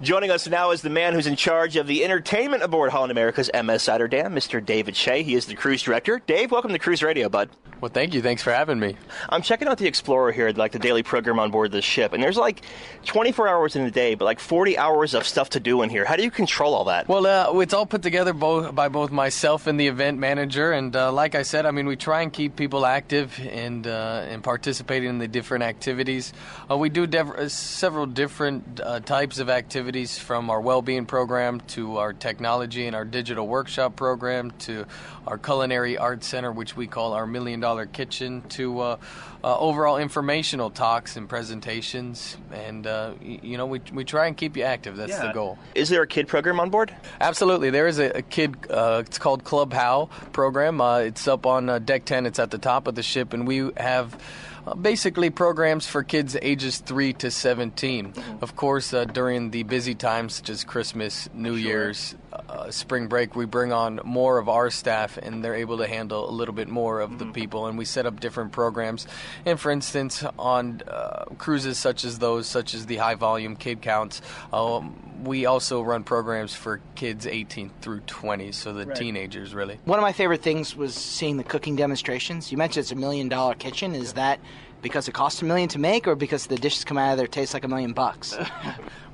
Joining 0.00 0.30
us 0.30 0.48
now 0.48 0.70
is 0.70 0.82
the 0.82 0.90
man 0.90 1.12
who's 1.14 1.26
in 1.26 1.36
charge 1.36 1.76
of 1.76 1.86
the 1.86 2.04
entertainment 2.04 2.62
aboard 2.62 2.90
Holland 2.90 3.10
America's 3.10 3.50
MS 3.52 3.82
Zuiderdam, 3.82 4.32
Mr. 4.32 4.64
David 4.64 4.96
Shea. 4.96 5.22
He 5.22 5.34
is 5.34 5.46
the 5.46 5.54
cruise 5.54 5.82
director. 5.82 6.20
Dave, 6.26 6.50
welcome 6.50 6.72
to 6.72 6.78
Cruise 6.78 7.02
Radio, 7.02 7.28
bud. 7.28 7.50
Well, 7.80 7.90
thank 7.90 8.14
you. 8.14 8.22
Thanks 8.22 8.44
for 8.44 8.52
having 8.52 8.78
me. 8.78 8.96
I'm 9.28 9.42
checking 9.42 9.66
out 9.66 9.76
the 9.78 9.88
Explorer 9.88 10.30
here, 10.30 10.52
like 10.52 10.70
the 10.70 10.78
daily 10.78 11.02
program 11.02 11.40
on 11.40 11.50
board 11.50 11.72
the 11.72 11.82
ship, 11.82 12.12
and 12.12 12.22
there's 12.22 12.36
like 12.36 12.62
24 13.06 13.48
hours 13.48 13.74
in 13.74 13.82
a 13.82 13.90
day, 13.90 14.14
but 14.14 14.24
like 14.24 14.38
40 14.38 14.78
hours 14.78 15.14
of 15.14 15.26
stuff 15.26 15.50
to 15.50 15.60
do 15.60 15.82
in 15.82 15.90
here. 15.90 16.04
How 16.04 16.14
do 16.14 16.22
you 16.22 16.30
control 16.30 16.74
all 16.74 16.84
that? 16.84 17.08
Well, 17.08 17.26
uh, 17.26 17.58
it's 17.58 17.74
all 17.74 17.84
put 17.84 18.02
together 18.02 18.32
both 18.32 18.72
by 18.72 18.86
both 18.88 19.10
myself 19.10 19.66
and 19.66 19.80
the 19.80 19.88
event 19.88 20.20
manager, 20.20 20.70
and 20.70 20.94
uh, 20.94 21.10
like 21.10 21.34
I 21.34 21.42
said, 21.42 21.66
I 21.66 21.72
mean, 21.72 21.86
we 21.86 21.96
try 21.96 22.22
and 22.22 22.32
keep 22.32 22.54
people 22.54 22.86
active 22.86 23.36
and 23.50 23.84
uh, 23.84 24.26
and 24.28 24.44
participating 24.44 25.08
in 25.08 25.18
the 25.18 25.26
different 25.26 25.64
activities. 25.64 26.32
Uh, 26.70 26.78
we 26.78 26.88
do 26.88 27.04
dev- 27.08 27.30
uh, 27.30 27.48
several 27.48 28.06
different 28.06 28.80
uh, 28.80 29.00
types 29.00 29.40
of 29.40 29.50
activities, 29.50 29.71
from 29.72 30.50
our 30.50 30.60
well-being 30.60 31.06
program 31.06 31.60
to 31.60 31.96
our 31.96 32.12
technology 32.12 32.86
and 32.86 32.94
our 32.94 33.04
digital 33.04 33.46
workshop 33.48 33.96
program 33.96 34.50
to 34.58 34.84
our 35.26 35.38
culinary 35.38 35.96
arts 35.96 36.26
center, 36.26 36.52
which 36.52 36.76
we 36.76 36.86
call 36.86 37.12
our 37.14 37.26
Million 37.26 37.60
Dollar 37.60 37.86
Kitchen, 37.86 38.42
to 38.50 38.80
uh, 38.80 38.96
uh, 39.42 39.58
overall 39.58 39.96
informational 39.98 40.70
talks 40.70 41.16
and 41.16 41.28
presentations, 41.28 42.36
and 42.52 42.86
uh, 42.86 43.12
y- 43.20 43.40
you 43.42 43.56
know, 43.56 43.66
we 43.66 43.80
we 43.92 44.04
try 44.04 44.26
and 44.26 44.36
keep 44.36 44.56
you 44.56 44.62
active. 44.64 44.96
That's 44.96 45.18
the 45.18 45.32
goal. 45.32 45.58
Is 45.74 45.88
there 45.88 46.02
a 46.02 46.06
kid 46.06 46.28
program 46.28 46.60
on 46.60 46.70
board? 46.70 46.94
Absolutely. 47.20 47.70
There 47.70 47.86
is 47.86 47.98
a, 47.98 48.18
a 48.18 48.22
kid, 48.22 48.56
uh, 48.70 49.02
it's 49.06 49.18
called 49.18 49.42
Club 49.44 49.72
HAL 49.72 50.06
program. 50.32 50.80
Uh, 50.80 50.98
it's 50.98 51.26
up 51.26 51.46
on 51.46 51.68
uh, 51.68 51.78
deck 51.78 52.04
10, 52.04 52.26
it's 52.26 52.38
at 52.38 52.50
the 52.50 52.58
top 52.58 52.86
of 52.86 52.94
the 52.94 53.02
ship, 53.02 53.32
and 53.32 53.46
we 53.46 53.70
have. 53.76 54.16
Uh, 54.66 54.74
basically, 54.74 55.30
programs 55.30 55.86
for 55.86 56.02
kids 56.02 56.36
ages 56.40 56.78
3 56.78 57.12
to 57.14 57.30
17. 57.30 58.14
Of 58.40 58.54
course, 58.54 58.94
uh, 58.94 59.04
during 59.04 59.50
the 59.50 59.64
busy 59.64 59.94
times 59.94 60.34
such 60.34 60.50
as 60.50 60.62
Christmas, 60.64 61.28
New 61.34 61.54
Year's, 61.54 62.14
uh, 62.48 62.70
spring 62.70 63.06
break, 63.08 63.36
we 63.36 63.44
bring 63.44 63.72
on 63.72 64.00
more 64.04 64.38
of 64.38 64.48
our 64.48 64.70
staff 64.70 65.18
and 65.18 65.44
they're 65.44 65.54
able 65.54 65.78
to 65.78 65.86
handle 65.86 66.28
a 66.28 66.32
little 66.32 66.54
bit 66.54 66.68
more 66.68 67.00
of 67.00 67.18
the 67.18 67.26
people. 67.26 67.66
And 67.66 67.76
we 67.78 67.84
set 67.84 68.06
up 68.06 68.20
different 68.20 68.52
programs. 68.52 69.06
And 69.44 69.58
for 69.60 69.70
instance, 69.70 70.24
on 70.38 70.82
uh, 70.88 71.24
cruises 71.38 71.78
such 71.78 72.04
as 72.04 72.18
those, 72.18 72.46
such 72.46 72.74
as 72.74 72.86
the 72.86 72.96
high 72.96 73.14
volume 73.14 73.56
kid 73.56 73.82
counts, 73.82 74.22
um, 74.52 75.24
we 75.24 75.46
also 75.46 75.82
run 75.82 76.02
programs 76.02 76.54
for 76.54 76.80
kids 76.96 77.26
18 77.26 77.70
through 77.80 78.00
20, 78.00 78.50
so 78.52 78.72
the 78.72 78.86
Right. 78.86 78.96
teenagers 78.96 79.54
really. 79.54 79.78
One 79.84 79.98
of 79.98 80.02
my 80.02 80.12
favorite 80.12 80.42
things 80.42 80.74
was 80.74 80.94
seeing 80.94 81.36
the 81.36 81.44
cooking 81.44 81.76
demonstrations. 81.76 82.50
You 82.50 82.58
mentioned 82.58 82.82
it's 82.82 82.92
a 82.92 82.96
million 82.96 83.28
dollar 83.28 83.54
kitchen. 83.54 83.94
Is 83.94 84.14
that 84.14 84.40
because 84.82 85.08
it 85.08 85.12
costs 85.12 85.40
a 85.42 85.44
million 85.44 85.68
to 85.70 85.78
make, 85.78 86.06
or 86.06 86.14
because 86.14 86.46
the 86.46 86.56
dishes 86.56 86.84
come 86.84 86.98
out 86.98 87.12
of 87.12 87.18
there 87.18 87.26
taste 87.26 87.54
like 87.54 87.64
a 87.64 87.68
million 87.68 87.92
bucks? 87.92 88.36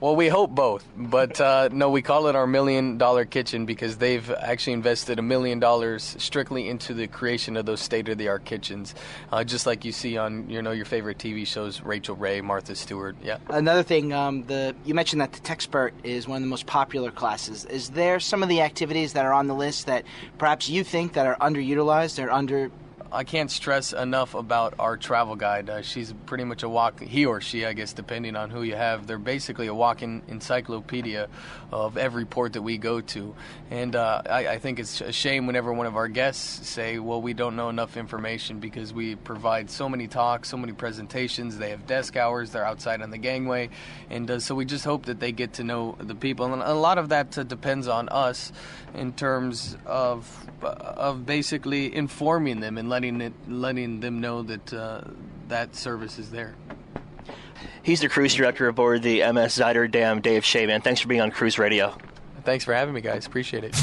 Well, 0.00 0.14
we 0.14 0.28
hope 0.28 0.50
both, 0.50 0.86
but 0.96 1.40
uh, 1.40 1.70
no, 1.72 1.90
we 1.90 2.02
call 2.02 2.28
it 2.28 2.36
our 2.36 2.46
million 2.46 2.98
dollar 2.98 3.24
kitchen 3.24 3.66
because 3.66 3.96
they've 3.96 4.30
actually 4.30 4.74
invested 4.74 5.18
a 5.18 5.22
million 5.22 5.58
dollars 5.58 6.14
strictly 6.20 6.68
into 6.68 6.94
the 6.94 7.08
creation 7.08 7.56
of 7.56 7.66
those 7.66 7.80
state 7.80 8.08
of 8.08 8.16
the 8.16 8.28
art 8.28 8.44
kitchens, 8.44 8.94
uh, 9.32 9.42
just 9.42 9.66
like 9.66 9.84
you 9.84 9.90
see 9.90 10.16
on 10.16 10.48
you 10.48 10.62
know 10.62 10.70
your 10.70 10.84
favorite 10.84 11.18
TV 11.18 11.44
shows, 11.44 11.80
Rachael 11.80 12.14
Ray, 12.14 12.40
Martha 12.40 12.76
Stewart. 12.76 13.16
Yeah. 13.24 13.38
Another 13.48 13.82
thing, 13.82 14.12
um, 14.12 14.44
the 14.44 14.72
you 14.84 14.94
mentioned 14.94 15.20
that 15.20 15.32
the 15.32 15.40
Techspert 15.40 15.90
is 16.04 16.28
one 16.28 16.36
of 16.36 16.42
the 16.42 16.48
most 16.48 16.66
popular 16.66 17.10
classes. 17.10 17.64
Is 17.64 17.90
there 17.90 18.20
some 18.20 18.44
of 18.44 18.48
the 18.48 18.60
activities 18.60 19.14
that 19.14 19.24
are 19.24 19.32
on 19.32 19.48
the 19.48 19.54
list 19.54 19.86
that 19.86 20.04
perhaps 20.38 20.68
you 20.68 20.84
think 20.84 21.14
that 21.14 21.26
are 21.26 21.36
underutilized 21.38 22.24
or 22.24 22.30
under 22.30 22.70
I 23.10 23.24
can't 23.24 23.50
stress 23.50 23.94
enough 23.94 24.34
about 24.34 24.74
our 24.78 24.98
travel 24.98 25.34
guide. 25.34 25.70
Uh, 25.70 25.80
she's 25.80 26.12
pretty 26.26 26.44
much 26.44 26.62
a 26.62 26.68
walk, 26.68 27.00
he 27.00 27.24
or 27.24 27.40
she, 27.40 27.64
I 27.64 27.72
guess, 27.72 27.94
depending 27.94 28.36
on 28.36 28.50
who 28.50 28.62
you 28.62 28.76
have. 28.76 29.06
They're 29.06 29.18
basically 29.18 29.66
a 29.66 29.74
walking 29.74 30.20
encyclopedia 30.28 31.28
of 31.72 31.96
every 31.96 32.26
port 32.26 32.52
that 32.52 32.62
we 32.62 32.76
go 32.76 33.00
to. 33.00 33.34
And 33.70 33.96
uh, 33.96 34.22
I, 34.28 34.48
I 34.48 34.58
think 34.58 34.78
it's 34.78 35.00
a 35.00 35.10
shame 35.10 35.46
whenever 35.46 35.72
one 35.72 35.86
of 35.86 35.96
our 35.96 36.08
guests 36.08 36.68
say, 36.68 36.98
well, 36.98 37.22
we 37.22 37.32
don't 37.32 37.56
know 37.56 37.70
enough 37.70 37.96
information 37.96 38.60
because 38.60 38.92
we 38.92 39.14
provide 39.14 39.70
so 39.70 39.88
many 39.88 40.06
talks, 40.06 40.50
so 40.50 40.58
many 40.58 40.74
presentations. 40.74 41.56
They 41.56 41.70
have 41.70 41.86
desk 41.86 42.14
hours, 42.14 42.50
they're 42.50 42.66
outside 42.66 43.00
on 43.00 43.10
the 43.10 43.18
gangway. 43.18 43.70
And 44.10 44.30
uh, 44.30 44.38
so 44.38 44.54
we 44.54 44.66
just 44.66 44.84
hope 44.84 45.06
that 45.06 45.18
they 45.18 45.32
get 45.32 45.54
to 45.54 45.64
know 45.64 45.96
the 45.98 46.14
people. 46.14 46.52
And 46.52 46.60
a 46.60 46.74
lot 46.74 46.98
of 46.98 47.08
that 47.08 47.38
uh, 47.38 47.42
depends 47.42 47.88
on 47.88 48.10
us 48.10 48.52
in 48.94 49.14
terms 49.14 49.78
of 49.86 50.44
of 50.60 51.24
basically 51.24 51.94
informing 51.94 52.58
them 52.58 52.78
and 52.78 52.88
letting 52.88 52.97
it 53.04 53.32
letting 53.48 54.00
them 54.00 54.20
know 54.20 54.42
that 54.42 54.72
uh, 54.72 55.02
that 55.48 55.74
service 55.74 56.18
is 56.18 56.30
there. 56.30 56.54
He's 57.82 58.00
the 58.00 58.08
cruise 58.08 58.34
director 58.34 58.68
aboard 58.68 59.02
the 59.02 59.20
MS 59.20 59.58
Zuiderdam, 59.58 60.22
Dave 60.22 60.44
Shaman. 60.44 60.82
Thanks 60.82 61.00
for 61.00 61.08
being 61.08 61.20
on 61.20 61.30
Cruise 61.30 61.58
Radio. 61.58 61.96
Thanks 62.44 62.64
for 62.64 62.74
having 62.74 62.94
me, 62.94 63.00
guys. 63.00 63.26
Appreciate 63.26 63.64
it. 63.64 63.74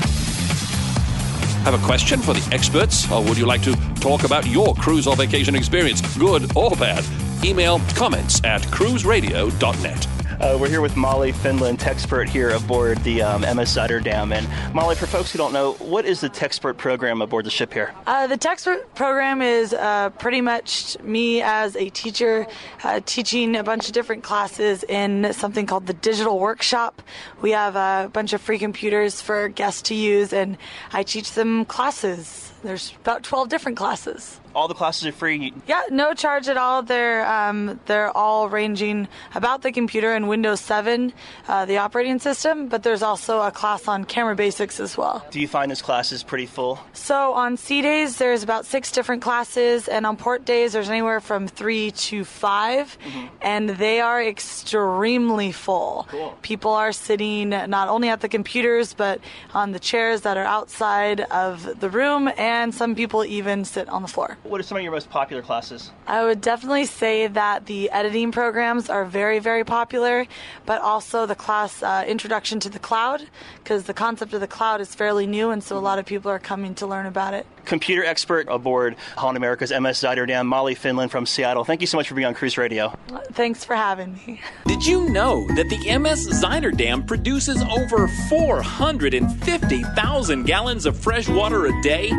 Have 1.64 1.74
a 1.74 1.86
question 1.86 2.20
for 2.20 2.34
the 2.34 2.48
experts, 2.54 3.12
or 3.12 3.24
would 3.24 3.38
you 3.38 3.48
like 3.48 3.64
to 3.64 3.76
talk 3.96 4.24
about 4.24 4.46
your 4.46 4.76
cruise 4.76 5.08
or 5.08 5.16
vacation 5.16 5.56
experience, 5.56 6.02
good 6.18 6.56
or 6.56 6.70
bad? 6.72 7.04
Email 7.44 7.80
comments 7.96 8.44
at 8.44 8.62
cruiseradio.net. 8.62 10.15
Uh, 10.46 10.56
we're 10.56 10.70
here 10.70 10.82
with 10.82 10.96
Molly 10.96 11.32
Finland, 11.32 11.80
Techspert 11.80 12.30
here 12.30 12.52
aboard 12.52 13.00
the 13.00 13.20
um, 13.20 13.42
MS 13.42 13.76
Zuiderdam. 13.76 14.32
And 14.32 14.48
Molly, 14.76 14.94
for 14.94 15.08
folks 15.08 15.32
who 15.32 15.40
don't 15.40 15.54
know, 15.54 15.74
what 15.74 16.06
is 16.06 16.22
the 16.22 16.30
Techspert 16.30 16.78
program 16.78 17.24
aboard 17.24 17.48
the 17.48 17.50
ship 17.50 17.74
here? 17.74 17.96
Uh, 18.06 18.28
the 18.28 18.38
Techspert 18.38 18.84
program 18.94 19.42
is 19.42 19.74
uh, 19.74 20.12
pretty 20.12 20.42
much 20.42 21.00
me 21.02 21.42
as 21.42 21.76
a 21.76 21.90
teacher 21.90 22.46
uh, 22.84 23.02
teaching 23.08 23.56
a 23.56 23.64
bunch 23.64 23.88
of 23.88 23.94
different 23.94 24.22
classes 24.22 24.84
in 24.84 25.34
something 25.34 25.66
called 25.66 25.88
the 25.88 25.96
Digital 25.96 26.38
Workshop. 26.38 27.02
We 27.42 27.50
have 27.50 27.76
a 27.76 28.12
bunch 28.14 28.32
of 28.34 28.40
free 28.40 28.60
computers 28.60 29.22
for 29.22 29.50
guests 29.50 29.82
to 29.84 29.96
use, 29.96 30.32
and 30.32 30.60
I 30.94 31.02
teach 31.02 31.32
them 31.32 31.66
classes. 31.66 32.54
There's 32.62 32.94
about 33.02 33.24
12 33.24 33.50
different 33.50 33.80
classes. 33.80 34.40
All 34.56 34.68
the 34.68 34.74
classes 34.74 35.06
are 35.06 35.12
free. 35.12 35.54
Yeah, 35.68 35.82
no 35.92 36.14
charge 36.14 36.48
at 36.48 36.58
all. 36.58 36.82
They're 36.82 37.26
um, 37.30 37.80
they're 37.86 38.16
all 38.16 38.48
ranging 38.50 39.08
about 39.36 39.62
the 39.62 39.72
computer 39.72 40.14
and 40.14 40.30
Windows 40.30 40.62
7, 40.62 41.12
uh, 41.48 41.66
the 41.66 41.78
operating 41.78 42.20
system. 42.20 42.68
But 42.70 42.84
there's 42.84 43.04
also 43.04 43.42
a 43.42 43.52
class 43.52 43.88
on 43.88 44.06
camera 44.06 44.36
basics 44.36 44.80
as 44.80 44.98
well. 44.98 45.26
Do 45.32 45.40
you 45.42 45.48
find 45.48 45.70
this 45.70 45.82
class 45.82 46.12
is 46.12 46.24
pretty 46.24 46.46
full? 46.46 46.80
So 46.94 47.34
on 47.34 47.58
sea 47.58 47.82
days, 47.82 48.18
there's 48.18 48.44
about 48.44 48.66
six 48.66 48.92
different 48.92 49.22
classes, 49.22 49.88
and 49.88 50.06
on 50.06 50.16
port 50.18 50.46
days, 50.46 50.74
there's 50.74 50.90
anywhere 50.90 51.20
from 51.20 51.48
three 51.48 51.92
to 51.92 52.24
5 52.24 52.86
Mm-hmm. 52.86 53.26
and 53.42 53.70
they 53.70 54.00
are 54.00 54.24
extremely 54.24 55.52
full. 55.52 56.06
Cool. 56.10 56.38
People 56.42 56.72
are 56.72 56.92
sitting 56.92 57.50
not 57.50 57.88
only 57.90 58.10
at 58.10 58.22
the 58.22 58.30
computers, 58.30 58.94
but 58.94 59.20
on 59.54 59.72
the 59.72 59.80
chairs 59.80 60.22
that 60.22 60.38
are 60.38 60.46
outside 60.46 61.22
of 61.22 61.80
the 61.80 61.90
room, 61.90 62.30
and 62.38 62.74
some 62.74 62.96
people 62.96 63.24
even 63.26 63.66
sit 63.66 63.88
on 63.90 64.02
the 64.02 64.08
floor. 64.08 64.38
What 64.48 64.60
are 64.60 64.64
some 64.64 64.78
of 64.78 64.84
your 64.84 64.92
most 64.92 65.10
popular 65.10 65.42
classes? 65.42 65.90
I 66.06 66.24
would 66.24 66.40
definitely 66.40 66.86
say 66.86 67.26
that 67.28 67.66
the 67.66 67.90
editing 67.90 68.32
programs 68.32 68.92
are 68.92 69.04
very, 69.04 69.40
very 69.40 69.64
popular, 69.64 70.28
but 70.68 70.82
also 70.82 71.26
the 71.26 71.34
class 71.34 71.82
uh, 71.82 72.06
Introduction 72.08 72.60
to 72.60 72.70
the 72.70 72.78
Cloud, 72.78 73.24
because 73.64 73.86
the 73.86 73.94
concept 73.94 74.34
of 74.34 74.42
the 74.42 74.48
cloud 74.48 74.82
is 74.82 74.94
fairly 74.94 75.26
new, 75.26 75.50
and 75.50 75.64
so 75.64 75.76
a 75.78 75.80
lot 75.80 75.98
of 75.98 76.06
people 76.06 76.30
are 76.30 76.38
coming 76.38 76.76
to 76.76 76.86
learn 76.86 77.08
about 77.08 77.34
it. 77.34 77.48
Computer 77.66 78.06
expert 78.06 78.46
aboard 78.48 78.96
Holland 79.18 79.38
America's 79.38 79.72
MS 79.72 79.98
Zuiderdam, 79.98 80.46
Molly 80.46 80.76
Finland 80.76 81.10
from 81.10 81.26
Seattle. 81.26 81.66
Thank 81.66 81.82
you 81.82 81.88
so 81.88 81.98
much 81.98 82.08
for 82.08 82.14
being 82.14 82.28
on 82.28 82.36
Cruise 82.36 82.60
Radio. 82.60 82.96
Thanks 83.32 83.66
for 83.66 83.76
having 83.76 84.14
me. 84.14 84.40
Did 84.68 84.86
you 84.86 85.10
know 85.10 85.48
that 85.56 85.70
the 85.70 85.98
MS 85.98 86.28
Zuiderdam 86.44 87.08
produces 87.08 87.64
over 87.64 88.08
450,000 88.30 90.44
gallons 90.44 90.86
of 90.86 91.00
fresh 91.00 91.28
water 91.28 91.66
a 91.66 91.82
day? 91.82 92.12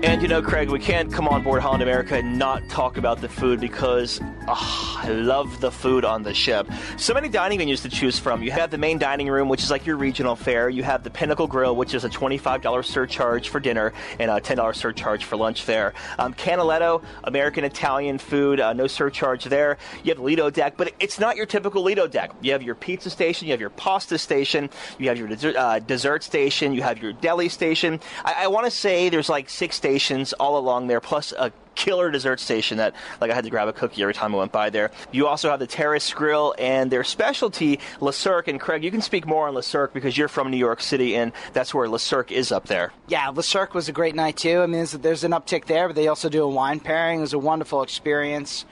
And 0.00 0.22
you 0.22 0.28
know, 0.28 0.40
Craig, 0.40 0.70
we 0.70 0.78
can't 0.78 1.12
come 1.12 1.26
on 1.26 1.42
board 1.42 1.60
Holland 1.60 1.82
America 1.82 2.14
and 2.14 2.38
not 2.38 2.68
talk 2.68 2.98
about 2.98 3.20
the 3.20 3.28
food 3.28 3.58
because 3.58 4.20
ah, 4.46 5.02
I 5.02 5.08
love 5.08 5.60
the 5.60 5.72
food 5.72 6.04
on 6.04 6.22
the 6.22 6.32
ship. 6.32 6.68
So 6.96 7.12
many 7.14 7.28
dining 7.28 7.58
venues 7.58 7.82
to 7.82 7.88
choose 7.88 8.16
from. 8.16 8.40
You 8.40 8.52
have 8.52 8.70
the 8.70 8.78
main 8.78 8.98
dining 8.98 9.28
room, 9.28 9.48
which 9.48 9.60
is 9.60 9.72
like 9.72 9.86
your 9.86 9.96
regional 9.96 10.36
fare. 10.36 10.68
You 10.68 10.84
have 10.84 11.02
the 11.02 11.10
Pinnacle 11.10 11.48
Grill, 11.48 11.74
which 11.74 11.94
is 11.94 12.04
a 12.04 12.08
$25 12.08 12.84
surcharge 12.84 13.48
for 13.48 13.58
dinner 13.58 13.92
and 14.20 14.30
a 14.30 14.40
$10 14.40 14.72
surcharge 14.76 15.24
for 15.24 15.36
lunch 15.36 15.62
fare. 15.62 15.94
Um, 16.20 16.32
Canaletto, 16.32 17.02
American 17.24 17.64
Italian 17.64 18.18
food, 18.18 18.60
uh, 18.60 18.74
no 18.74 18.86
surcharge 18.86 19.46
there. 19.46 19.78
You 20.04 20.14
have 20.14 20.20
Lido 20.20 20.48
deck, 20.48 20.74
but 20.76 20.94
it's 21.00 21.18
not 21.18 21.36
your 21.36 21.46
typical 21.46 21.82
Lido 21.82 22.06
deck. 22.06 22.30
You 22.40 22.52
have 22.52 22.62
your 22.62 22.76
pizza 22.76 23.10
station, 23.10 23.48
you 23.48 23.52
have 23.52 23.60
your 23.60 23.70
pasta 23.70 24.16
station, 24.16 24.70
you 24.96 25.08
have 25.08 25.18
your 25.18 25.26
dessert, 25.26 25.56
uh, 25.56 25.80
dessert 25.80 26.22
station, 26.22 26.72
you 26.72 26.82
have 26.82 27.02
your 27.02 27.14
deli 27.14 27.48
station. 27.48 27.98
I, 28.24 28.44
I 28.44 28.46
want 28.46 28.64
to 28.66 28.70
say 28.70 29.08
there's 29.08 29.28
like 29.28 29.50
six 29.50 29.74
stations 29.88 30.34
all 30.34 30.58
along 30.58 30.86
there, 30.86 31.00
plus 31.00 31.32
a 31.32 31.50
killer 31.74 32.10
dessert 32.10 32.40
station 32.40 32.76
that 32.76 32.94
like 33.22 33.30
I 33.30 33.34
had 33.34 33.44
to 33.44 33.50
grab 33.50 33.68
a 33.68 33.72
cookie 33.72 34.02
every 34.02 34.12
time 34.12 34.34
I 34.34 34.38
went 34.38 34.52
by 34.52 34.68
there. 34.68 34.90
You 35.12 35.26
also 35.26 35.48
have 35.48 35.60
the 35.60 35.66
Terrace 35.66 36.12
Grill 36.12 36.54
and 36.58 36.90
their 36.90 37.04
specialty 37.04 37.80
Le 38.00 38.12
Cirque. 38.12 38.48
And 38.48 38.60
Craig, 38.60 38.84
you 38.84 38.90
can 38.90 39.00
speak 39.00 39.26
more 39.26 39.48
on 39.48 39.54
Le 39.54 39.62
Cirque 39.62 39.94
because 39.94 40.18
you're 40.18 40.28
from 40.28 40.50
New 40.50 40.58
York 40.58 40.82
City 40.82 41.16
and 41.16 41.32
that's 41.54 41.72
where 41.72 41.88
Le 41.88 41.98
Cirque 41.98 42.32
is 42.32 42.52
up 42.52 42.66
there. 42.66 42.92
Yeah, 43.06 43.28
Le 43.28 43.42
Cirque 43.42 43.74
was 43.74 43.88
a 43.88 43.92
great 43.92 44.14
night 44.14 44.36
too. 44.36 44.60
I 44.60 44.66
mean, 44.66 44.72
there's, 44.72 44.92
there's 44.92 45.24
an 45.24 45.30
uptick 45.30 45.64
there, 45.64 45.88
but 45.88 45.96
they 45.96 46.08
also 46.08 46.28
do 46.28 46.42
a 46.42 46.48
wine 46.48 46.80
pairing. 46.80 47.20
It 47.20 47.22
was 47.22 47.32
a 47.32 47.38
wonderful 47.38 47.82
experience. 47.82 48.66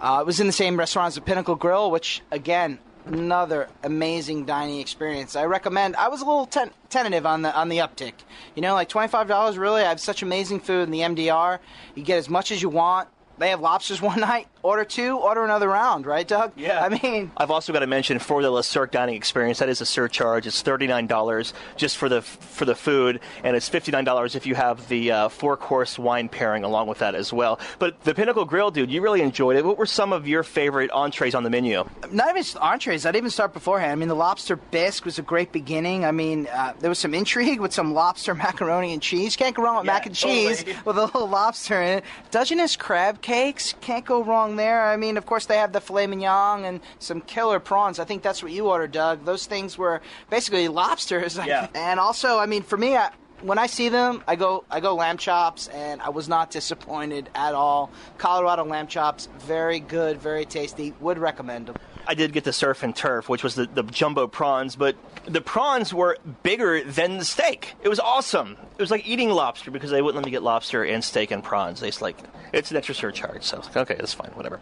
Uh, 0.00 0.18
it 0.20 0.26
was 0.26 0.38
in 0.38 0.46
the 0.46 0.52
same 0.52 0.78
restaurant 0.78 1.08
as 1.08 1.14
the 1.14 1.22
Pinnacle 1.22 1.54
Grill, 1.54 1.90
which 1.90 2.20
again, 2.30 2.78
another 3.08 3.68
amazing 3.82 4.44
dining 4.44 4.80
experience. 4.80 5.36
I 5.36 5.44
recommend. 5.44 5.96
I 5.96 6.08
was 6.08 6.20
a 6.20 6.24
little 6.24 6.46
ten- 6.46 6.70
tentative 6.90 7.26
on 7.26 7.42
the 7.42 7.54
on 7.54 7.68
the 7.68 7.78
uptick. 7.78 8.12
You 8.54 8.62
know, 8.62 8.74
like 8.74 8.88
twenty 8.88 9.08
five 9.08 9.28
dollars. 9.28 9.58
Really, 9.58 9.82
I 9.82 9.88
have 9.88 10.00
such 10.00 10.22
amazing 10.22 10.60
food 10.60 10.82
in 10.82 10.90
the 10.90 11.00
MDR. 11.00 11.58
You 11.94 12.02
get 12.02 12.18
as 12.18 12.28
much 12.28 12.50
as 12.52 12.62
you 12.62 12.68
want. 12.68 13.08
They 13.38 13.50
have 13.50 13.60
lobsters 13.60 14.00
one 14.02 14.20
night. 14.20 14.48
Order 14.62 14.84
two, 14.84 15.16
order 15.16 15.44
another 15.44 15.68
round, 15.68 16.04
right, 16.04 16.26
Doug? 16.26 16.52
Yeah. 16.56 16.84
I 16.84 16.88
mean, 16.88 17.30
I've 17.36 17.50
also 17.50 17.72
got 17.72 17.78
to 17.80 17.86
mention 17.86 18.18
for 18.18 18.42
the 18.42 18.50
Le 18.50 18.62
Cirque 18.64 18.90
dining 18.90 19.14
experience, 19.14 19.60
that 19.60 19.68
is 19.68 19.80
a 19.80 19.86
surcharge. 19.86 20.46
It's 20.46 20.62
thirty 20.62 20.86
nine 20.86 21.06
dollars 21.06 21.54
just 21.76 21.96
for 21.96 22.08
the 22.08 22.22
for 22.22 22.64
the 22.64 22.74
food, 22.74 23.20
and 23.44 23.56
it's 23.56 23.68
fifty 23.68 23.92
nine 23.92 24.04
dollars 24.04 24.34
if 24.34 24.46
you 24.46 24.54
have 24.56 24.88
the 24.88 25.12
uh, 25.12 25.28
four 25.28 25.56
course 25.56 25.98
wine 25.98 26.28
pairing 26.28 26.64
along 26.64 26.88
with 26.88 26.98
that 26.98 27.14
as 27.14 27.32
well. 27.32 27.60
But 27.78 28.02
the 28.02 28.14
Pinnacle 28.14 28.44
Grill, 28.44 28.70
dude, 28.70 28.90
you 28.90 29.00
really 29.00 29.22
enjoyed 29.22 29.56
it. 29.56 29.64
What 29.64 29.78
were 29.78 29.86
some 29.86 30.12
of 30.12 30.26
your 30.26 30.42
favorite 30.42 30.90
entrees 30.90 31.34
on 31.34 31.44
the 31.44 31.50
menu? 31.50 31.84
not 32.10 32.30
even 32.30 32.44
entrees. 32.60 33.06
I 33.06 33.10
didn't 33.10 33.22
even 33.22 33.30
start 33.30 33.52
beforehand. 33.52 33.92
I 33.92 33.94
mean, 33.94 34.08
the 34.08 34.14
lobster 34.16 34.56
bisque 34.56 35.04
was 35.04 35.18
a 35.18 35.22
great 35.22 35.52
beginning. 35.52 36.04
I 36.04 36.10
mean, 36.10 36.48
uh, 36.52 36.72
there 36.80 36.90
was 36.90 36.98
some 36.98 37.14
intrigue 37.14 37.60
with 37.60 37.72
some 37.72 37.94
lobster 37.94 38.34
macaroni 38.44 38.92
and 38.92 39.00
cheese. 39.00 39.36
Can't 39.36 39.54
go 39.54 39.62
wrong 39.62 39.76
with 39.76 39.86
mac 39.86 40.06
and 40.06 40.14
cheese 40.14 40.64
with 40.84 40.96
a 40.98 41.04
little 41.04 41.28
lobster 41.28 41.80
in 41.80 41.98
it. 41.98 42.04
Dungeness 42.30 42.76
crab 42.76 43.20
cakes 43.28 43.74
can't 43.82 44.06
go 44.06 44.24
wrong 44.24 44.56
there. 44.56 44.86
I 44.86 44.96
mean, 44.96 45.18
of 45.18 45.26
course, 45.26 45.44
they 45.44 45.58
have 45.58 45.74
the 45.74 45.82
filet 45.82 46.06
mignon 46.06 46.64
and 46.64 46.80
some 46.98 47.20
killer 47.20 47.60
prawns. 47.60 47.98
I 47.98 48.04
think 48.04 48.22
that's 48.22 48.42
what 48.42 48.52
you 48.52 48.68
ordered, 48.68 48.92
Doug. 48.92 49.26
Those 49.26 49.44
things 49.44 49.76
were 49.76 50.00
basically 50.30 50.66
lobsters. 50.68 51.38
Yeah. 51.48 51.68
And 51.74 51.98
also, 51.98 52.38
I 52.38 52.44
mean, 52.46 52.62
for 52.62 52.76
me, 52.76 52.94
I, 52.96 53.10
when 53.40 53.58
I 53.58 53.68
see 53.68 53.88
them, 53.88 54.22
I 54.26 54.36
go 54.36 54.64
I 54.70 54.80
go 54.80 54.94
lamb 54.94 55.16
chops, 55.16 55.68
and 55.68 56.02
I 56.02 56.10
was 56.10 56.28
not 56.28 56.50
disappointed 56.50 57.30
at 57.34 57.54
all. 57.54 57.90
Colorado 58.18 58.64
lamb 58.64 58.86
chops, 58.86 59.28
very 59.38 59.80
good, 59.80 60.20
very 60.20 60.44
tasty. 60.44 60.92
Would 61.00 61.18
recommend 61.18 61.68
them. 61.68 61.76
I 62.08 62.14
did 62.14 62.32
get 62.32 62.44
the 62.44 62.54
surf 62.54 62.82
and 62.82 62.96
turf, 62.96 63.28
which 63.28 63.44
was 63.44 63.54
the, 63.54 63.66
the 63.66 63.82
jumbo 63.82 64.26
prawns, 64.26 64.76
but 64.76 64.96
the 65.26 65.42
prawns 65.42 65.92
were 65.92 66.16
bigger 66.42 66.82
than 66.82 67.18
the 67.18 67.24
steak. 67.24 67.74
It 67.82 67.90
was 67.90 68.00
awesome. 68.00 68.56
It 68.78 68.80
was 68.80 68.90
like 68.90 69.06
eating 69.06 69.28
lobster 69.28 69.70
because 69.70 69.90
they 69.90 70.00
wouldn't 70.00 70.16
let 70.16 70.24
me 70.24 70.30
get 70.30 70.42
lobster 70.42 70.82
and 70.82 71.04
steak 71.04 71.30
and 71.30 71.44
prawns. 71.44 71.80
They 71.80 71.88
just 71.88 72.00
like 72.00 72.16
it's 72.54 72.70
an 72.70 72.78
extra 72.78 72.94
surcharge, 72.94 73.42
so 73.44 73.58
like, 73.58 73.76
okay, 73.76 73.94
that's 73.96 74.14
fine, 74.14 74.30
whatever. 74.30 74.58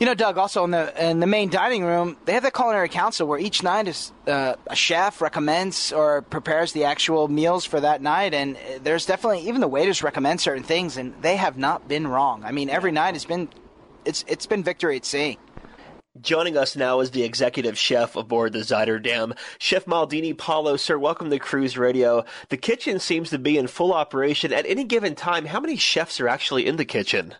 You 0.00 0.06
know, 0.06 0.14
Doug. 0.14 0.38
Also 0.38 0.64
in 0.64 0.72
the 0.72 1.10
in 1.10 1.20
the 1.20 1.28
main 1.28 1.50
dining 1.50 1.84
room, 1.84 2.16
they 2.24 2.32
have 2.32 2.42
the 2.42 2.50
culinary 2.50 2.88
council 2.88 3.28
where 3.28 3.38
each 3.38 3.62
night 3.62 3.86
is 3.86 4.10
uh, 4.26 4.56
a 4.66 4.74
chef 4.74 5.20
recommends 5.20 5.92
or 5.92 6.22
prepares 6.22 6.72
the 6.72 6.82
actual 6.82 7.28
meals 7.28 7.64
for 7.64 7.78
that 7.78 8.02
night, 8.02 8.34
and 8.34 8.58
there's 8.82 9.06
definitely 9.06 9.46
even 9.46 9.60
the 9.60 9.68
waiters 9.68 10.02
recommend 10.02 10.40
certain 10.40 10.64
things, 10.64 10.96
and 10.96 11.14
they 11.22 11.36
have 11.36 11.56
not 11.56 11.86
been 11.86 12.08
wrong. 12.08 12.42
I 12.44 12.50
mean, 12.50 12.68
every 12.68 12.90
night 12.90 13.14
has 13.14 13.24
been 13.24 13.48
it's 14.04 14.24
it's 14.26 14.46
been 14.46 14.64
victory 14.64 14.96
at 14.96 15.04
sea. 15.04 15.38
Joining 16.20 16.58
us 16.58 16.76
now 16.76 17.00
is 17.00 17.12
the 17.12 17.22
executive 17.22 17.78
chef 17.78 18.16
aboard 18.16 18.52
the 18.52 18.58
Zuiderdam, 18.58 19.34
Chef 19.58 19.86
Maldini 19.86 20.36
Paulo. 20.36 20.76
Sir, 20.76 20.98
welcome 20.98 21.30
to 21.30 21.38
Cruise 21.38 21.78
Radio. 21.78 22.26
The 22.50 22.58
kitchen 22.58 22.98
seems 22.98 23.30
to 23.30 23.38
be 23.38 23.56
in 23.56 23.66
full 23.66 23.94
operation 23.94 24.52
at 24.52 24.66
any 24.66 24.84
given 24.84 25.14
time. 25.14 25.46
How 25.46 25.58
many 25.58 25.76
chefs 25.76 26.20
are 26.20 26.28
actually 26.28 26.66
in 26.66 26.76
the 26.76 26.84
kitchen? 26.84 27.34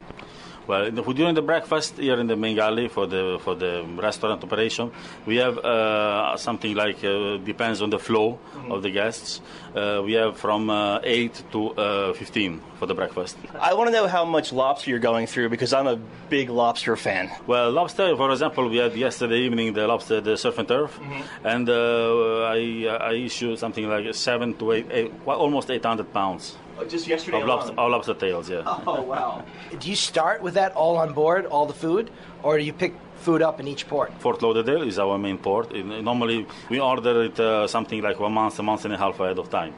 Well, 0.66 0.86
in 0.86 0.94
the- 0.94 1.02
during 1.02 1.34
the 1.34 1.42
breakfast 1.42 1.98
here 1.98 2.18
in 2.20 2.26
the 2.28 2.36
main 2.36 2.56
galley 2.56 2.88
for 2.88 3.06
the 3.06 3.38
for 3.44 3.54
the 3.54 3.84
restaurant 3.96 4.42
operation, 4.44 4.90
we 5.26 5.36
have 5.36 5.58
uh, 5.58 6.36
something 6.36 6.74
like 6.76 7.02
uh, 7.04 7.36
depends 7.38 7.82
on 7.82 7.90
the 7.90 7.98
flow 7.98 8.38
of 8.70 8.82
the 8.82 8.90
guests. 8.90 9.40
Uh, 9.74 10.00
we 10.04 10.12
have 10.12 10.36
from 10.38 10.70
uh, 10.70 11.00
eight 11.02 11.42
to 11.52 11.70
uh, 11.74 12.12
fifteen 12.14 12.60
for 12.78 12.86
the 12.86 12.94
breakfast. 12.94 13.36
I 13.60 13.74
want 13.74 13.88
to 13.88 13.92
know 13.92 14.06
how 14.06 14.24
much 14.24 14.52
lobster 14.52 14.90
you're 14.90 14.98
going 15.12 15.26
through 15.26 15.48
because 15.48 15.72
I'm 15.72 15.86
a 15.86 15.96
big 16.30 16.48
lobster 16.50 16.96
fan. 16.96 17.30
Well, 17.46 17.70
lobster, 17.72 18.14
for 18.16 18.30
example, 18.30 18.68
we 18.68 18.76
had 18.76 18.94
yesterday 18.94 19.40
evening 19.46 19.72
the 19.72 19.86
lobster, 19.86 20.20
the 20.20 20.36
surf 20.36 20.58
and 20.58 20.68
turf, 20.68 20.98
and 21.44 21.68
uh, 21.68 22.44
I 22.56 22.86
I 23.10 23.12
issued 23.14 23.58
something 23.58 23.88
like 23.88 24.14
seven 24.14 24.54
to 24.58 24.72
eight, 24.72 24.86
eight 24.90 25.12
well, 25.26 25.38
almost 25.40 25.70
eight 25.70 25.84
hundred 25.84 26.12
pounds 26.12 26.56
Oh, 26.78 26.84
Just 26.84 27.06
yesterday 27.06 27.40
of 27.40 27.46
lobster, 27.48 27.72
of 27.78 27.90
lobster 27.90 28.14
tails. 28.14 28.48
Yeah. 28.50 28.62
Oh 28.86 29.02
wow! 29.02 29.44
Do 29.78 29.88
you 29.90 29.96
start 29.96 30.42
with 30.42 30.54
that 30.54 30.72
all 30.74 30.96
on 30.96 31.12
board, 31.12 31.46
all 31.46 31.66
the 31.66 31.74
food, 31.74 32.10
or 32.42 32.58
do 32.58 32.64
you 32.64 32.72
pick 32.72 32.94
food 33.16 33.42
up 33.42 33.60
in 33.60 33.68
each 33.68 33.86
port? 33.88 34.12
Fort 34.20 34.42
Lauderdale 34.42 34.82
is 34.82 34.98
our 34.98 35.18
main 35.18 35.38
port. 35.38 35.72
In- 35.72 36.04
Normally, 36.04 36.46
we 36.70 36.80
order 36.80 37.24
it 37.24 37.38
uh, 37.38 37.66
something 37.66 38.02
like 38.02 38.18
one 38.18 38.32
month, 38.32 38.58
a 38.58 38.62
month 38.62 38.84
and 38.84 38.94
a 38.94 38.96
half 38.98 39.20
ahead 39.20 39.38
of 39.38 39.48
time. 39.50 39.74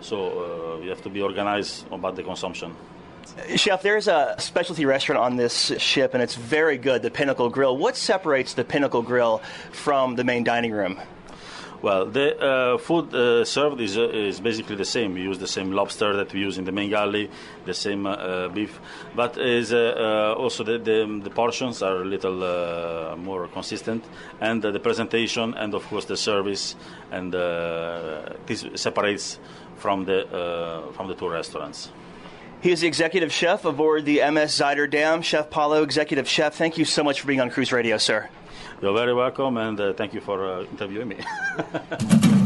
So 0.00 0.16
uh, 0.76 0.80
we 0.80 0.88
have 0.88 1.02
to 1.02 1.08
be 1.10 1.20
organized 1.20 1.86
about 1.90 2.16
the 2.16 2.22
consumption. 2.22 2.74
Chef, 3.56 3.82
there's 3.82 4.06
a 4.08 4.36
specialty 4.38 4.84
restaurant 4.86 5.20
on 5.20 5.36
this 5.36 5.72
ship, 5.78 6.14
and 6.14 6.22
it's 6.22 6.36
very 6.36 6.78
good, 6.78 7.02
the 7.02 7.10
Pinnacle 7.10 7.50
Grill. 7.50 7.76
What 7.76 7.96
separates 7.96 8.54
the 8.54 8.64
Pinnacle 8.64 9.02
Grill 9.02 9.42
from 9.72 10.14
the 10.14 10.22
main 10.24 10.44
dining 10.44 10.70
room? 10.72 10.98
Well, 11.86 12.04
the 12.04 12.36
uh, 12.36 12.78
food 12.78 13.14
uh, 13.14 13.44
served 13.44 13.80
is, 13.80 13.96
uh, 13.96 14.08
is 14.08 14.40
basically 14.40 14.74
the 14.74 14.84
same. 14.84 15.14
We 15.14 15.22
use 15.22 15.38
the 15.38 15.46
same 15.46 15.70
lobster 15.70 16.16
that 16.16 16.32
we 16.32 16.40
use 16.40 16.58
in 16.58 16.64
the 16.64 16.72
main 16.72 16.90
galley, 16.90 17.30
the 17.64 17.74
same 17.74 18.02
beef, 18.52 18.80
but 19.14 19.38
is 19.38 19.72
also 19.72 20.64
the, 20.64 20.78
the, 20.78 21.20
the 21.22 21.30
portions 21.30 21.82
are 21.82 22.02
a 22.02 22.04
little 22.04 23.16
more 23.18 23.46
consistent, 23.46 24.04
and 24.40 24.60
the 24.62 24.80
presentation, 24.80 25.54
and 25.54 25.74
of 25.74 25.86
course 25.86 26.06
the 26.06 26.16
service, 26.16 26.74
and 27.12 27.32
this 27.32 28.66
separates 28.74 29.38
from 29.76 30.06
the 30.06 30.26
uh, 30.26 30.90
from 30.90 31.06
the 31.06 31.14
two 31.14 31.28
restaurants. 31.28 31.92
He 32.62 32.72
is 32.72 32.80
the 32.80 32.88
executive 32.88 33.32
chef 33.32 33.64
aboard 33.64 34.06
the 34.06 34.28
MS 34.28 34.58
Zuiderdam. 34.58 35.22
Chef 35.22 35.50
Paulo, 35.50 35.84
executive 35.84 36.28
chef, 36.28 36.56
thank 36.56 36.78
you 36.78 36.84
so 36.84 37.04
much 37.04 37.20
for 37.20 37.28
being 37.28 37.40
on 37.40 37.48
Cruise 37.48 37.70
Radio, 37.70 37.96
sir. 37.96 38.28
You're 38.82 38.92
very 38.92 39.14
welcome, 39.14 39.56
and 39.56 39.80
uh, 39.80 39.92
thank 39.94 40.12
you 40.12 40.20
for 40.20 40.46
uh, 40.46 40.64
interviewing 40.64 41.08
me. 41.08 41.16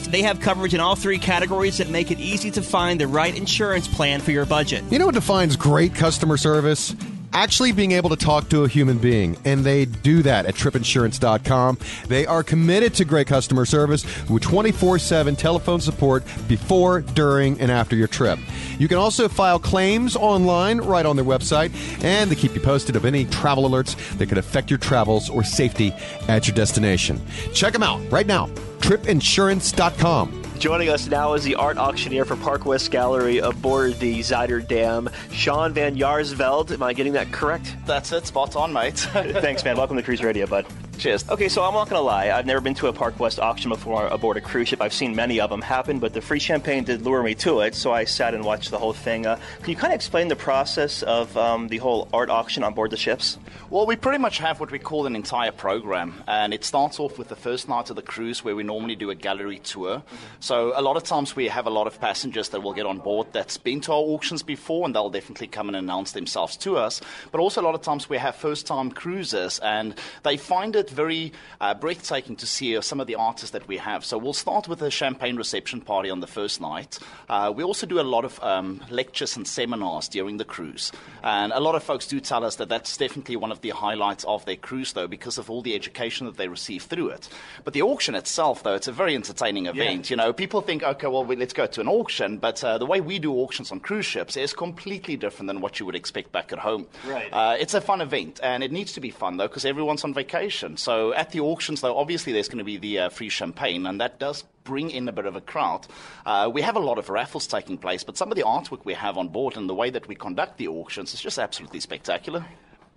They 0.00 0.22
have 0.22 0.40
coverage 0.40 0.74
in 0.74 0.80
all 0.80 0.96
three 0.96 1.18
categories 1.18 1.78
that 1.78 1.88
make 1.88 2.10
it 2.10 2.20
easy 2.20 2.50
to 2.52 2.62
find 2.62 3.00
the 3.00 3.06
right 3.06 3.36
insurance 3.36 3.88
plan 3.88 4.20
for 4.20 4.30
your 4.30 4.46
budget. 4.46 4.84
You 4.90 4.98
know 4.98 5.06
what 5.06 5.14
defines 5.14 5.56
great 5.56 5.94
customer 5.94 6.36
service? 6.36 6.94
Actually 7.34 7.72
being 7.72 7.92
able 7.92 8.08
to 8.10 8.16
talk 8.16 8.48
to 8.48 8.62
a 8.64 8.68
human 8.68 8.96
being. 8.96 9.36
And 9.44 9.64
they 9.64 9.84
do 9.84 10.22
that 10.22 10.46
at 10.46 10.54
tripinsurance.com. 10.54 11.78
They 12.06 12.26
are 12.26 12.42
committed 12.42 12.94
to 12.94 13.04
great 13.04 13.26
customer 13.26 13.66
service 13.66 14.04
with 14.28 14.42
24 14.42 14.98
7 14.98 15.36
telephone 15.36 15.80
support 15.80 16.24
before, 16.48 17.00
during, 17.00 17.60
and 17.60 17.70
after 17.70 17.96
your 17.96 18.08
trip. 18.08 18.38
You 18.78 18.88
can 18.88 18.98
also 18.98 19.28
file 19.28 19.58
claims 19.58 20.16
online 20.16 20.78
right 20.78 21.04
on 21.04 21.16
their 21.16 21.24
website, 21.24 21.72
and 22.04 22.30
they 22.30 22.36
keep 22.36 22.54
you 22.54 22.60
posted 22.60 22.96
of 22.96 23.04
any 23.04 23.24
travel 23.26 23.68
alerts 23.68 23.96
that 24.18 24.26
could 24.26 24.38
affect 24.38 24.70
your 24.70 24.78
travels 24.78 25.28
or 25.28 25.44
safety 25.44 25.92
at 26.28 26.46
your 26.46 26.54
destination. 26.54 27.20
Check 27.52 27.72
them 27.72 27.82
out 27.82 28.00
right 28.10 28.26
now. 28.26 28.46
tripinsurance.com. 28.78 30.43
Joining 30.58 30.88
us 30.88 31.08
now 31.08 31.34
is 31.34 31.42
the 31.44 31.56
art 31.56 31.76
auctioneer 31.78 32.24
for 32.24 32.36
Park 32.36 32.64
West 32.64 32.90
Gallery 32.90 33.38
aboard 33.38 33.98
the 33.98 34.20
Zuiderdam, 34.20 35.12
Sean 35.32 35.72
Van 35.74 35.96
Jaarsveld. 35.96 36.70
Am 36.70 36.82
I 36.82 36.92
getting 36.92 37.12
that 37.14 37.30
correct? 37.32 37.76
That's 37.86 38.12
it, 38.12 38.26
spot 38.26 38.56
on, 38.56 38.72
mate. 38.72 38.98
Thanks, 39.12 39.64
man. 39.64 39.76
Welcome 39.76 39.96
to 39.96 40.02
Cruise 40.02 40.22
Radio, 40.22 40.46
bud. 40.46 40.64
Cheers. 40.98 41.28
Okay, 41.28 41.48
so 41.48 41.62
I'm 41.62 41.74
not 41.74 41.90
going 41.90 42.00
to 42.00 42.04
lie. 42.04 42.30
I've 42.30 42.46
never 42.46 42.60
been 42.60 42.74
to 42.74 42.86
a 42.86 42.92
Park 42.92 43.20
West 43.20 43.38
auction 43.38 43.68
before 43.68 44.06
aboard 44.06 44.36
a 44.36 44.40
cruise 44.40 44.68
ship. 44.68 44.80
I've 44.80 44.92
seen 44.92 45.14
many 45.14 45.40
of 45.40 45.50
them 45.50 45.60
happen, 45.60 45.98
but 45.98 46.14
the 46.14 46.20
free 46.20 46.38
champagne 46.38 46.84
did 46.84 47.02
lure 47.02 47.22
me 47.22 47.34
to 47.36 47.60
it, 47.60 47.74
so 47.74 47.92
I 47.92 48.04
sat 48.04 48.32
and 48.32 48.42
watched 48.44 48.70
the 48.70 48.78
whole 48.78 48.92
thing. 48.94 49.26
Uh, 49.26 49.38
can 49.60 49.70
you 49.70 49.76
kind 49.76 49.92
of 49.92 49.96
explain 49.96 50.28
the 50.28 50.36
process 50.36 51.02
of 51.02 51.36
um, 51.36 51.68
the 51.68 51.78
whole 51.78 52.08
art 52.12 52.30
auction 52.30 52.62
on 52.62 52.72
board 52.72 52.90
the 52.90 52.96
ships? 52.96 53.38
Well, 53.68 53.86
we 53.86 53.96
pretty 53.96 54.18
much 54.18 54.38
have 54.38 54.60
what 54.60 54.70
we 54.70 54.78
call 54.78 55.06
an 55.06 55.16
entire 55.16 55.52
program, 55.52 56.22
and 56.26 56.54
it 56.54 56.64
starts 56.64 56.98
off 57.00 57.18
with 57.18 57.28
the 57.28 57.36
first 57.36 57.68
night 57.68 57.90
of 57.90 57.96
the 57.96 58.02
cruise 58.02 58.44
where 58.44 58.56
we 58.56 58.62
normally 58.62 58.96
do 58.96 59.10
a 59.10 59.14
gallery 59.14 59.58
tour. 59.58 60.02
So, 60.40 60.72
a 60.74 60.80
lot 60.80 60.96
of 60.96 61.02
times 61.02 61.36
we 61.36 61.48
have 61.48 61.66
a 61.66 61.70
lot 61.70 61.86
of 61.86 62.00
passengers 62.00 62.50
that 62.50 62.62
will 62.62 62.72
get 62.72 62.86
on 62.86 62.98
board 62.98 63.26
that's 63.32 63.58
been 63.58 63.80
to 63.82 63.92
our 63.92 63.98
auctions 63.98 64.42
before, 64.42 64.86
and 64.86 64.94
they'll 64.94 65.10
definitely 65.10 65.48
come 65.48 65.68
and 65.68 65.76
announce 65.76 66.12
themselves 66.12 66.56
to 66.58 66.76
us. 66.76 67.00
But 67.32 67.40
also, 67.40 67.60
a 67.60 67.64
lot 67.64 67.74
of 67.74 67.82
times 67.82 68.08
we 68.08 68.16
have 68.16 68.36
first 68.36 68.66
time 68.66 68.90
cruisers, 68.90 69.58
and 69.58 69.94
they 70.22 70.36
find 70.36 70.76
it 70.76 70.83
very 70.90 71.32
uh, 71.60 71.74
breathtaking 71.74 72.36
to 72.36 72.46
see 72.46 72.76
uh, 72.76 72.80
some 72.80 73.00
of 73.00 73.06
the 73.06 73.14
artists 73.14 73.50
that 73.50 73.66
we 73.68 73.78
have. 73.78 74.04
So, 74.04 74.18
we'll 74.18 74.32
start 74.32 74.68
with 74.68 74.82
a 74.82 74.90
champagne 74.90 75.36
reception 75.36 75.80
party 75.80 76.10
on 76.10 76.20
the 76.20 76.26
first 76.26 76.60
night. 76.60 76.98
Uh, 77.28 77.52
we 77.54 77.62
also 77.62 77.86
do 77.86 78.00
a 78.00 78.02
lot 78.02 78.24
of 78.24 78.42
um, 78.42 78.80
lectures 78.90 79.36
and 79.36 79.46
seminars 79.46 80.08
during 80.08 80.36
the 80.36 80.44
cruise, 80.44 80.92
and 81.22 81.52
a 81.52 81.60
lot 81.60 81.74
of 81.74 81.82
folks 81.82 82.06
do 82.06 82.20
tell 82.20 82.44
us 82.44 82.56
that 82.56 82.68
that's 82.68 82.96
definitely 82.96 83.36
one 83.36 83.52
of 83.52 83.60
the 83.60 83.70
highlights 83.70 84.24
of 84.24 84.44
their 84.44 84.56
cruise, 84.56 84.92
though, 84.92 85.06
because 85.06 85.38
of 85.38 85.50
all 85.50 85.62
the 85.62 85.74
education 85.74 86.26
that 86.26 86.36
they 86.36 86.48
receive 86.48 86.82
through 86.82 87.08
it. 87.08 87.28
But 87.64 87.74
the 87.74 87.82
auction 87.82 88.14
itself, 88.14 88.62
though, 88.62 88.74
it's 88.74 88.88
a 88.88 88.92
very 88.92 89.14
entertaining 89.14 89.66
event. 89.66 90.10
You 90.10 90.16
know, 90.16 90.32
people 90.32 90.60
think, 90.60 90.82
okay, 90.82 91.06
well, 91.06 91.24
we, 91.24 91.36
let's 91.36 91.52
go 91.52 91.66
to 91.66 91.80
an 91.80 91.88
auction, 91.88 92.38
but 92.38 92.62
uh, 92.62 92.78
the 92.78 92.86
way 92.86 93.00
we 93.00 93.18
do 93.18 93.32
auctions 93.32 93.72
on 93.72 93.80
cruise 93.80 94.06
ships 94.06 94.36
is 94.36 94.52
completely 94.52 95.16
different 95.16 95.48
than 95.48 95.60
what 95.60 95.80
you 95.80 95.86
would 95.86 95.94
expect 95.94 96.32
back 96.32 96.52
at 96.52 96.58
home. 96.58 96.86
Right. 97.06 97.32
Uh, 97.32 97.56
it's 97.58 97.74
a 97.74 97.80
fun 97.80 98.00
event, 98.00 98.40
and 98.42 98.62
it 98.62 98.72
needs 98.72 98.92
to 98.94 99.00
be 99.00 99.10
fun, 99.10 99.36
though, 99.36 99.48
because 99.48 99.64
everyone's 99.64 100.04
on 100.04 100.14
vacation. 100.14 100.73
So 100.76 101.12
at 101.14 101.30
the 101.30 101.40
auctions, 101.40 101.80
though, 101.80 101.96
obviously 101.96 102.32
there's 102.32 102.48
going 102.48 102.58
to 102.58 102.64
be 102.64 102.76
the 102.76 102.98
uh, 103.00 103.08
free 103.08 103.28
champagne, 103.28 103.86
and 103.86 104.00
that 104.00 104.18
does 104.18 104.44
bring 104.64 104.90
in 104.90 105.08
a 105.08 105.12
bit 105.12 105.26
of 105.26 105.36
a 105.36 105.40
crowd. 105.40 105.86
Uh, 106.24 106.50
we 106.52 106.62
have 106.62 106.76
a 106.76 106.80
lot 106.80 106.98
of 106.98 107.08
raffles 107.08 107.46
taking 107.46 107.78
place, 107.78 108.02
but 108.02 108.16
some 108.16 108.30
of 108.30 108.36
the 108.36 108.42
artwork 108.42 108.84
we 108.84 108.94
have 108.94 109.18
on 109.18 109.28
board 109.28 109.56
and 109.56 109.68
the 109.68 109.74
way 109.74 109.90
that 109.90 110.08
we 110.08 110.14
conduct 110.14 110.58
the 110.58 110.68
auctions 110.68 111.14
is 111.14 111.20
just 111.20 111.38
absolutely 111.38 111.80
spectacular. 111.80 112.44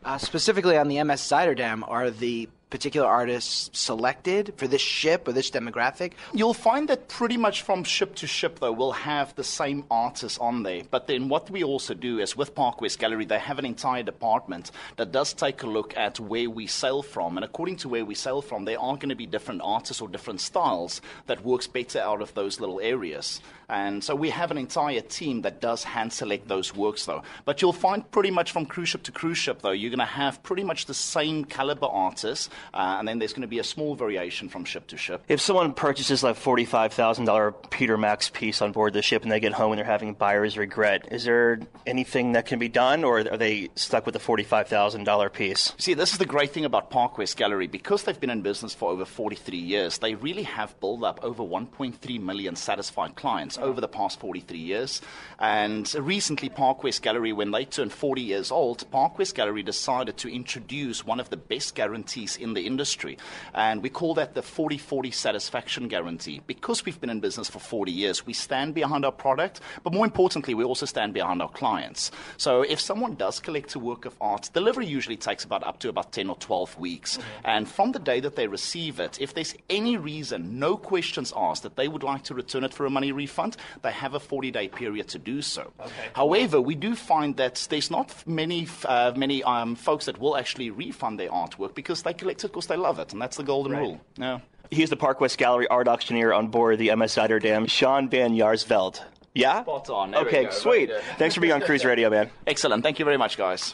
Uh, 0.05 0.17
specifically 0.17 0.77
on 0.77 0.87
the 0.87 1.03
MS 1.03 1.21
Zuiderdam, 1.21 1.83
are 1.87 2.09
the 2.09 2.47
particular 2.69 3.07
artists 3.07 3.69
selected 3.77 4.53
for 4.57 4.67
this 4.67 4.81
ship 4.81 5.27
or 5.27 5.31
this 5.31 5.49
demographic? 5.49 6.13
You'll 6.33 6.53
find 6.53 6.87
that 6.89 7.07
pretty 7.07 7.37
much 7.37 7.61
from 7.61 7.83
ship 7.83 8.15
to 8.15 8.27
ship, 8.27 8.59
though, 8.59 8.71
we'll 8.71 8.91
have 8.91 9.35
the 9.35 9.43
same 9.43 9.85
artists 9.89 10.37
on 10.37 10.63
there. 10.63 10.83
But 10.89 11.07
then 11.07 11.29
what 11.29 11.49
we 11.49 11.63
also 11.63 11.93
do 11.93 12.19
is 12.19 12.35
with 12.35 12.55
Park 12.55 12.81
West 12.81 12.99
Gallery, 12.99 13.25
they 13.25 13.39
have 13.39 13.59
an 13.59 13.65
entire 13.65 14.03
department 14.03 14.71
that 14.97 15.11
does 15.11 15.33
take 15.33 15.63
a 15.63 15.67
look 15.67 15.95
at 15.97 16.19
where 16.19 16.49
we 16.49 16.67
sail 16.67 17.01
from. 17.01 17.37
And 17.37 17.45
according 17.45 17.77
to 17.77 17.89
where 17.89 18.05
we 18.05 18.15
sail 18.15 18.41
from, 18.41 18.65
there 18.65 18.79
are 18.79 18.95
going 18.95 19.09
to 19.09 19.15
be 19.15 19.25
different 19.25 19.61
artists 19.63 20.01
or 20.01 20.07
different 20.07 20.41
styles 20.41 21.01
that 21.27 21.43
works 21.43 21.67
better 21.67 21.99
out 21.99 22.21
of 22.21 22.33
those 22.33 22.59
little 22.59 22.79
areas. 22.79 23.41
And 23.69 24.01
so 24.01 24.15
we 24.15 24.29
have 24.29 24.49
an 24.51 24.57
entire 24.57 25.01
team 25.01 25.41
that 25.41 25.59
does 25.59 25.83
hand 25.83 26.13
select 26.13 26.47
those 26.47 26.73
works, 26.73 27.05
though. 27.05 27.23
But 27.43 27.61
you'll 27.61 27.73
find 27.73 28.09
pretty 28.11 28.31
much 28.31 28.53
from 28.53 28.65
cruise 28.65 28.89
ship 28.89 29.03
to 29.03 29.11
cruise 29.11 29.37
ship, 29.37 29.61
though, 29.61 29.71
you're 29.71 29.89
going 29.89 29.99
to 29.99 30.05
have 30.05 30.41
pretty 30.41 30.63
much 30.63 30.85
the 30.85 30.93
same 30.93 31.43
caliber 31.43 31.87
artists. 31.87 32.49
Uh, 32.73 32.97
and 32.99 33.07
then 33.07 33.19
there's 33.19 33.33
going 33.33 33.41
to 33.41 33.47
be 33.47 33.59
a 33.59 33.63
small 33.63 33.95
variation 33.95 34.49
from 34.49 34.65
ship 34.65 34.87
to 34.87 34.97
ship. 34.97 35.23
If 35.27 35.41
someone 35.41 35.73
purchases 35.73 36.23
like 36.23 36.35
forty-five 36.35 36.93
thousand 36.93 37.25
dollar 37.25 37.51
Peter 37.51 37.97
Max 37.97 38.29
piece 38.29 38.61
on 38.61 38.71
board 38.71 38.93
the 38.93 39.01
ship 39.01 39.23
and 39.23 39.31
they 39.31 39.39
get 39.39 39.53
home 39.53 39.71
and 39.71 39.79
they're 39.79 39.85
having 39.85 40.13
buyer's 40.13 40.57
regret, 40.57 41.07
is 41.11 41.23
there 41.23 41.59
anything 41.85 42.33
that 42.33 42.45
can 42.45 42.59
be 42.59 42.69
done, 42.69 43.03
or 43.03 43.19
are 43.19 43.37
they 43.37 43.69
stuck 43.75 44.05
with 44.05 44.13
the 44.13 44.19
forty-five 44.19 44.67
thousand 44.67 45.03
dollar 45.03 45.29
piece? 45.29 45.73
See, 45.77 45.93
this 45.93 46.11
is 46.11 46.17
the 46.17 46.25
great 46.25 46.51
thing 46.51 46.65
about 46.65 46.89
Park 46.89 47.17
West 47.17 47.37
Gallery. 47.37 47.67
Because 47.67 48.03
they've 48.03 48.19
been 48.19 48.29
in 48.29 48.41
business 48.41 48.73
for 48.73 48.91
over 48.91 49.05
43 49.05 49.57
years, 49.57 49.97
they 49.97 50.15
really 50.15 50.43
have 50.43 50.79
built 50.79 51.03
up 51.03 51.19
over 51.23 51.43
1.3 51.43 52.21
million 52.21 52.55
satisfied 52.55 53.15
clients 53.15 53.57
over 53.57 53.81
the 53.81 53.87
past 53.87 54.19
43 54.19 54.57
years. 54.57 55.01
And 55.39 55.93
recently, 55.95 56.49
Park 56.49 56.83
West 56.83 57.01
Gallery, 57.01 57.33
when 57.33 57.51
they 57.51 57.65
turned 57.65 57.91
40 57.93 58.21
years 58.21 58.51
old, 58.51 58.89
Park 58.91 59.17
West 59.17 59.35
Gallery 59.35 59.63
decided 59.63 60.17
to 60.17 60.33
introduce 60.33 61.05
one 61.05 61.19
of 61.19 61.29
the 61.29 61.37
best 61.37 61.75
guarantees 61.75 62.37
in 62.37 62.46
in 62.47 62.53
the 62.53 62.65
industry. 62.65 63.17
And 63.53 63.83
we 63.83 63.89
call 63.89 64.13
that 64.15 64.33
the 64.33 64.41
40 64.41 64.77
40 64.77 65.11
satisfaction 65.11 65.87
guarantee. 65.87 66.41
Because 66.47 66.85
we've 66.85 66.99
been 66.99 67.09
in 67.09 67.19
business 67.19 67.49
for 67.49 67.59
40 67.59 67.91
years, 67.91 68.25
we 68.25 68.33
stand 68.33 68.73
behind 68.73 69.05
our 69.05 69.11
product, 69.11 69.59
but 69.83 69.93
more 69.93 70.05
importantly, 70.05 70.53
we 70.53 70.63
also 70.63 70.85
stand 70.85 71.13
behind 71.13 71.41
our 71.41 71.49
clients. 71.49 72.11
So 72.37 72.61
if 72.61 72.79
someone 72.79 73.15
does 73.15 73.39
collect 73.39 73.75
a 73.75 73.79
work 73.79 74.05
of 74.05 74.15
art, 74.21 74.49
delivery 74.53 74.85
usually 74.85 75.17
takes 75.17 75.43
about 75.43 75.63
up 75.63 75.79
to 75.79 75.89
about 75.89 76.11
10 76.11 76.29
or 76.29 76.35
12 76.37 76.79
weeks. 76.79 77.17
Mm-hmm. 77.17 77.45
And 77.45 77.67
from 77.67 77.91
the 77.91 77.99
day 77.99 78.19
that 78.21 78.35
they 78.35 78.47
receive 78.47 78.99
it, 78.99 79.19
if 79.19 79.33
there's 79.33 79.55
any 79.69 79.97
reason, 79.97 80.59
no 80.59 80.77
questions 80.77 81.33
asked, 81.35 81.63
that 81.63 81.75
they 81.75 81.87
would 81.87 82.03
like 82.03 82.23
to 82.23 82.33
return 82.33 82.63
it 82.63 82.73
for 82.73 82.85
a 82.85 82.89
money 82.89 83.11
refund, 83.11 83.57
they 83.81 83.91
have 83.91 84.13
a 84.13 84.19
40 84.19 84.51
day 84.51 84.67
period 84.67 85.07
to 85.09 85.19
do 85.19 85.41
so. 85.41 85.71
Okay. 85.79 86.09
However, 86.13 86.61
we 86.61 86.75
do 86.75 86.95
find 86.95 87.35
that 87.37 87.67
there's 87.69 87.91
not 87.91 88.13
many, 88.25 88.67
uh, 88.85 89.13
many 89.15 89.43
um, 89.43 89.75
folks 89.75 90.05
that 90.05 90.19
will 90.19 90.37
actually 90.37 90.69
refund 90.69 91.19
their 91.19 91.29
artwork 91.29 91.75
because 91.75 92.03
they 92.03 92.13
collect 92.13 92.36
it 92.43 92.49
because 92.49 92.67
they 92.67 92.77
love 92.77 92.99
it, 92.99 93.13
and 93.13 93.21
that's 93.21 93.37
the 93.37 93.43
golden 93.43 93.73
right. 93.73 93.81
rule. 93.81 94.01
Yeah. 94.17 94.39
He's 94.69 94.89
the 94.89 94.97
Park 94.97 95.21
West 95.21 95.37
Gallery 95.37 95.67
art 95.67 95.87
auctioneer 95.87 96.33
on 96.33 96.47
board 96.47 96.79
the 96.79 96.93
MS 96.93 97.15
Zuiderdam, 97.15 97.69
Sean 97.69 98.09
Van 98.09 98.33
Jaarsveld. 98.33 99.01
Yeah? 99.37 99.61
Spot 99.61 99.89
on. 99.91 100.11
There 100.11 100.21
okay, 100.21 100.49
sweet. 100.49 100.91
Thanks 101.17 101.35
for 101.35 101.41
being 101.41 101.53
on 101.53 101.61
Cruise 101.61 101.85
Radio, 101.85 102.09
man. 102.09 102.29
Excellent. 102.47 102.81
Thank 102.81 102.97
you 102.97 103.05
very 103.05 103.17
much, 103.17 103.37
guys. 103.37 103.71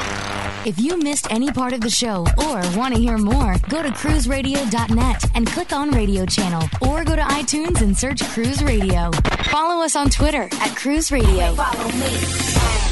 If 0.66 0.78
you 0.80 0.98
missed 0.98 1.32
any 1.32 1.52
part 1.52 1.72
of 1.72 1.80
the 1.82 1.90
show 1.90 2.26
or 2.38 2.62
want 2.78 2.94
to 2.96 3.00
hear 3.00 3.18
more, 3.18 3.56
go 3.70 3.82
to 3.82 3.90
cruiseradio.net 3.90 5.24
and 5.36 5.48
click 5.48 5.72
on 5.72 5.92
radio 5.92 6.26
channel 6.26 6.68
or 6.82 7.06
go 7.06 7.16
to 7.16 7.22
iTunes 7.22 7.82
and 7.82 7.98
search 7.98 8.22
Cruise 8.30 8.62
Radio. 8.62 9.12
Follow 9.46 9.84
us 9.84 9.96
on 9.96 10.10
Twitter 10.10 10.50
at 10.52 10.76
Cruise 10.76 11.12
Radio. 11.12 11.56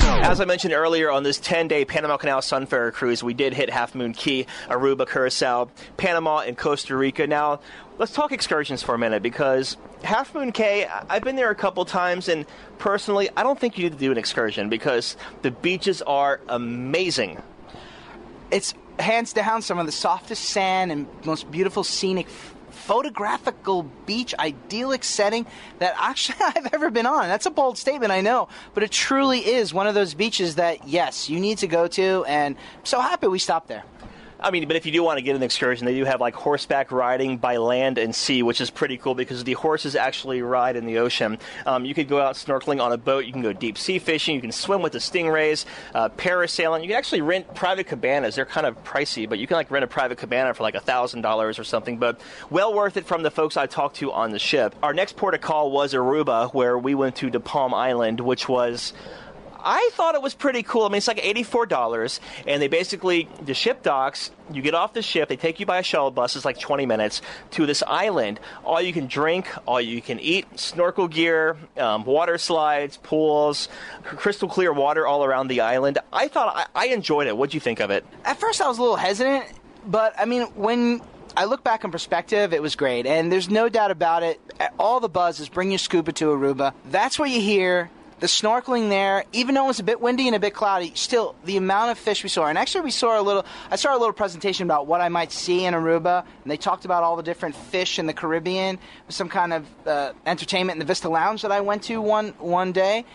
As 0.04 0.40
I 0.42 0.46
mentioned 0.46 0.74
earlier, 0.74 1.10
on 1.10 1.24
this 1.24 1.40
10 1.40 1.68
day 1.68 1.86
Panama 1.86 2.18
Canal 2.18 2.42
Sunfarer 2.42 2.94
cruise, 2.94 3.24
we 3.24 3.34
did 3.34 3.54
hit 3.54 3.70
Half 3.70 3.96
Moon 3.96 4.14
Cay, 4.14 4.46
Aruba, 4.68 5.10
Curacao, 5.10 5.70
Panama, 5.98 6.40
and 6.40 6.58
Costa 6.58 6.96
Rica. 6.96 7.26
Now, 7.28 7.60
let's 8.02 8.14
talk 8.14 8.32
excursions 8.32 8.82
for 8.82 8.96
a 8.96 8.98
minute 8.98 9.22
because 9.22 9.78
Half 10.02 10.34
Moon 10.34 10.52
Cay, 10.52 10.88
I've 10.88 11.24
been 11.24 11.36
there 11.36 11.52
a 11.52 11.56
couple 11.56 11.86
times, 11.86 12.30
and 12.30 12.48
personally, 12.80 13.30
I 13.38 13.44
don't 13.44 13.60
think 13.60 13.78
you 13.78 13.84
need 13.84 13.94
to 13.94 14.00
do 14.00 14.12
an 14.12 14.18
excursion 14.18 14.70
because 14.70 15.16
the 15.44 15.52
beaches 15.52 16.02
are 16.02 16.42
amazing. 16.50 17.40
It's 18.50 18.74
hands 18.98 19.34
down 19.34 19.62
some 19.62 19.78
of 19.78 19.86
the 19.86 19.92
softest 19.92 20.46
sand 20.46 20.92
and 20.92 21.06
most 21.26 21.52
beautiful 21.52 21.84
scenic 21.84 22.28
photographical 22.72 23.84
beach 24.08 24.34
idyllic 24.40 25.04
setting 25.04 25.46
that 25.78 25.94
actually 25.96 26.40
I've 26.42 26.74
ever 26.74 26.90
been 26.90 27.06
on. 27.06 27.28
That's 27.28 27.46
a 27.46 27.52
bold 27.52 27.78
statement, 27.78 28.12
I 28.12 28.22
know, 28.22 28.48
but 28.74 28.82
it 28.82 28.90
truly 28.90 29.42
is 29.42 29.76
one 29.76 29.86
of 29.86 29.94
those 29.94 30.16
beaches 30.16 30.56
that 30.56 30.88
yes, 30.88 31.30
you 31.30 31.40
need 31.40 31.60
to 31.60 31.68
go 31.68 31.88
to 31.90 32.26
and 32.28 32.56
I'm 32.56 32.86
so 32.86 33.00
happy 33.00 33.28
we 33.28 33.38
stopped 33.38 33.68
there. 33.68 33.84
I 34.42 34.50
mean, 34.50 34.68
but 34.68 34.76
if 34.76 34.88
you 34.88 34.92
do 34.92 35.04
want 35.04 35.20
to 35.20 35.22
get 35.22 35.36
an 35.36 35.44
excursion, 35.44 35.86
they 35.86 35.94
do 35.94 36.04
have 36.04 36.20
like 36.20 36.34
horseback 36.34 36.92
riding 36.92 37.38
by 37.38 37.58
land 37.58 38.00
and 38.00 38.14
sea, 38.14 38.42
which 38.42 38.60
is 38.60 38.72
pretty 38.72 38.98
cool 38.98 39.14
because 39.14 39.44
the 39.44 39.54
horses 39.54 39.96
actually 39.96 40.42
ride 40.42 40.76
in 40.76 40.86
the 40.86 40.98
ocean. 40.98 41.38
Um, 41.68 41.86
you 41.86 41.94
could 41.94 42.08
go 42.08 42.20
out 42.20 42.36
snorkeling 42.36 42.82
on 42.82 42.92
a 42.92 42.98
boat. 42.98 43.26
You 43.26 43.34
can 43.34 43.44
go 43.44 43.54
deep 43.54 43.78
sea 43.78 44.00
fishing. 44.00 44.34
You 44.34 44.42
can 44.42 44.52
swim 44.52 44.82
with 44.82 44.94
the 44.94 45.00
stingrays, 45.00 45.66
uh, 45.94 46.10
parasailing. 46.10 46.82
You 46.82 46.88
can 46.88 46.98
actually 46.98 47.22
rent 47.22 47.54
private 47.54 47.86
cabanas. 47.86 48.36
They're 48.36 48.46
kind 48.46 48.66
of 48.66 48.84
pricey, 48.84 49.30
but 49.30 49.38
you 49.38 49.46
can 49.46 49.58
like 49.58 49.70
rent 49.70 49.84
a 49.84 49.88
private 49.88 50.18
cabana 50.18 50.56
for 50.56 50.64
like 50.64 50.76
a 50.76 50.80
thousand 50.80 51.22
dollars 51.22 51.60
or 51.60 51.64
something. 51.64 51.98
But 51.98 52.20
well 52.50 52.74
worth 52.74 52.98
it 52.98 53.06
from 53.06 53.22
the 53.22 53.32
folks 53.32 53.58
I 53.58 53.68
talked 53.68 53.98
to 53.98 54.12
on 54.12 54.32
the 54.32 54.40
ship. 54.40 54.74
Our 54.82 54.94
next 54.94 55.18
port 55.18 55.36
of 55.36 55.42
call 55.42 55.72
was 55.72 55.94
Aruba, 55.94 56.52
where 56.52 56.80
we 56.80 56.96
went 56.96 57.16
to 57.18 57.30
De 57.30 57.40
Palm 57.40 57.76
Island, 57.76 58.20
which 58.20 58.50
was 58.50 58.94
I 59.64 59.90
thought 59.94 60.16
it 60.16 60.22
was 60.22 60.34
pretty 60.34 60.64
cool. 60.64 60.84
I 60.84 60.90
mean, 60.90 60.98
it's 60.98 61.08
like 61.08 61.22
$84, 61.22 62.20
and 62.48 62.62
they 62.62 62.68
basically, 62.68 63.28
the 63.42 63.54
ship 63.54 63.84
docks, 63.84 64.32
you 64.52 64.62
get 64.62 64.74
off 64.74 64.94
the 64.94 65.02
ship, 65.02 65.30
they 65.30 65.36
take 65.36 65.60
you 65.60 65.66
by 65.66 65.80
a 65.80 65.84
shuttle 65.84 66.12
bus, 66.12 66.36
it's 66.36 66.46
like 66.46 66.60
20 66.60 66.86
minutes, 66.86 67.22
to 67.52 67.66
this 67.66 67.84
island. 67.86 68.40
All 68.64 68.82
you 68.82 68.94
can 68.94 69.08
drink, 69.08 69.48
all 69.66 69.80
you 69.80 70.02
can 70.02 70.20
eat, 70.20 70.60
snorkel 70.60 71.08
gear, 71.08 71.58
um, 71.78 72.04
water 72.04 72.38
slides, 72.38 72.98
pools, 72.98 73.70
crystal 74.04 74.50
clear 74.50 74.74
water 74.74 75.06
all 75.08 75.24
around 75.24 75.48
the 75.48 75.62
island. 75.62 76.00
I 76.12 76.28
thought, 76.28 76.70
I, 76.76 76.84
I 76.84 76.88
enjoyed 76.88 77.28
it. 77.28 77.38
What'd 77.38 77.54
you 77.54 77.60
think 77.60 77.80
of 77.80 77.92
it? 77.92 78.06
At 78.26 78.40
first, 78.40 78.62
I 78.62 78.68
was 78.68 78.78
a 78.78 78.82
little 78.82 78.98
hesitant, 78.98 79.46
but 79.86 80.14
I 80.18 80.26
mean, 80.26 80.44
when 80.56 81.02
I 81.36 81.46
look 81.46 81.64
back 81.64 81.84
in 81.84 81.92
perspective, 81.92 82.54
it 82.54 82.62
was 82.62 82.76
great. 82.76 83.06
And 83.06 83.32
there's 83.32 83.50
no 83.50 83.70
doubt 83.70 83.92
about 83.92 84.24
it. 84.24 84.40
All 84.78 85.00
the 85.00 85.10
buzz 85.10 85.40
is 85.40 85.50
bring 85.50 85.72
your 85.72 85.80
scuba 85.80 86.12
to 86.14 86.26
Aruba. 86.26 86.74
That's 86.86 87.18
what 87.18 87.30
you 87.30 87.40
hear 87.40 87.90
the 88.22 88.28
snorkeling 88.28 88.90
there, 88.90 89.26
even 89.34 89.56
though 89.56 89.66
it 89.66 89.68
was 89.68 89.80
a 89.80 89.84
bit 89.84 90.00
windy 90.00 90.28
and 90.28 90.36
a 90.36 90.40
bit 90.40 90.54
cloudy, 90.54 90.92
still 90.94 91.36
the 91.44 91.58
amount 91.58 91.90
of 91.90 91.98
fish 91.98 92.22
we 92.22 92.30
saw. 92.30 92.46
And 92.46 92.58
actually, 92.58 92.82
we 92.82 92.92
saw 92.92 93.20
a 93.20 93.24
little. 93.24 93.46
I 93.70 93.76
saw 93.76 93.98
a 93.98 93.98
little 93.98 94.14
presentation 94.14 94.64
about 94.66 94.86
what 94.86 95.02
I 95.02 95.10
might 95.10 95.32
see 95.32 95.66
in 95.66 95.74
Aruba, 95.74 96.24
and 96.44 96.52
they 96.52 96.56
talked 96.56 96.86
about 96.86 97.04
all 97.04 97.16
the 97.16 97.24
different 97.24 97.56
fish 97.56 97.98
in 97.98 98.06
the 98.06 98.14
Caribbean. 98.14 98.78
Some 99.10 99.28
kind 99.28 99.54
of 99.54 99.66
uh, 99.88 100.14
entertainment 100.26 100.76
in 100.76 100.80
the 100.80 100.86
Vista 100.86 101.10
Lounge 101.10 101.42
that 101.42 101.52
I 101.52 101.62
went 101.62 101.84
to 101.84 102.00
one 102.00 102.30
one 102.38 102.72
day. 102.72 103.06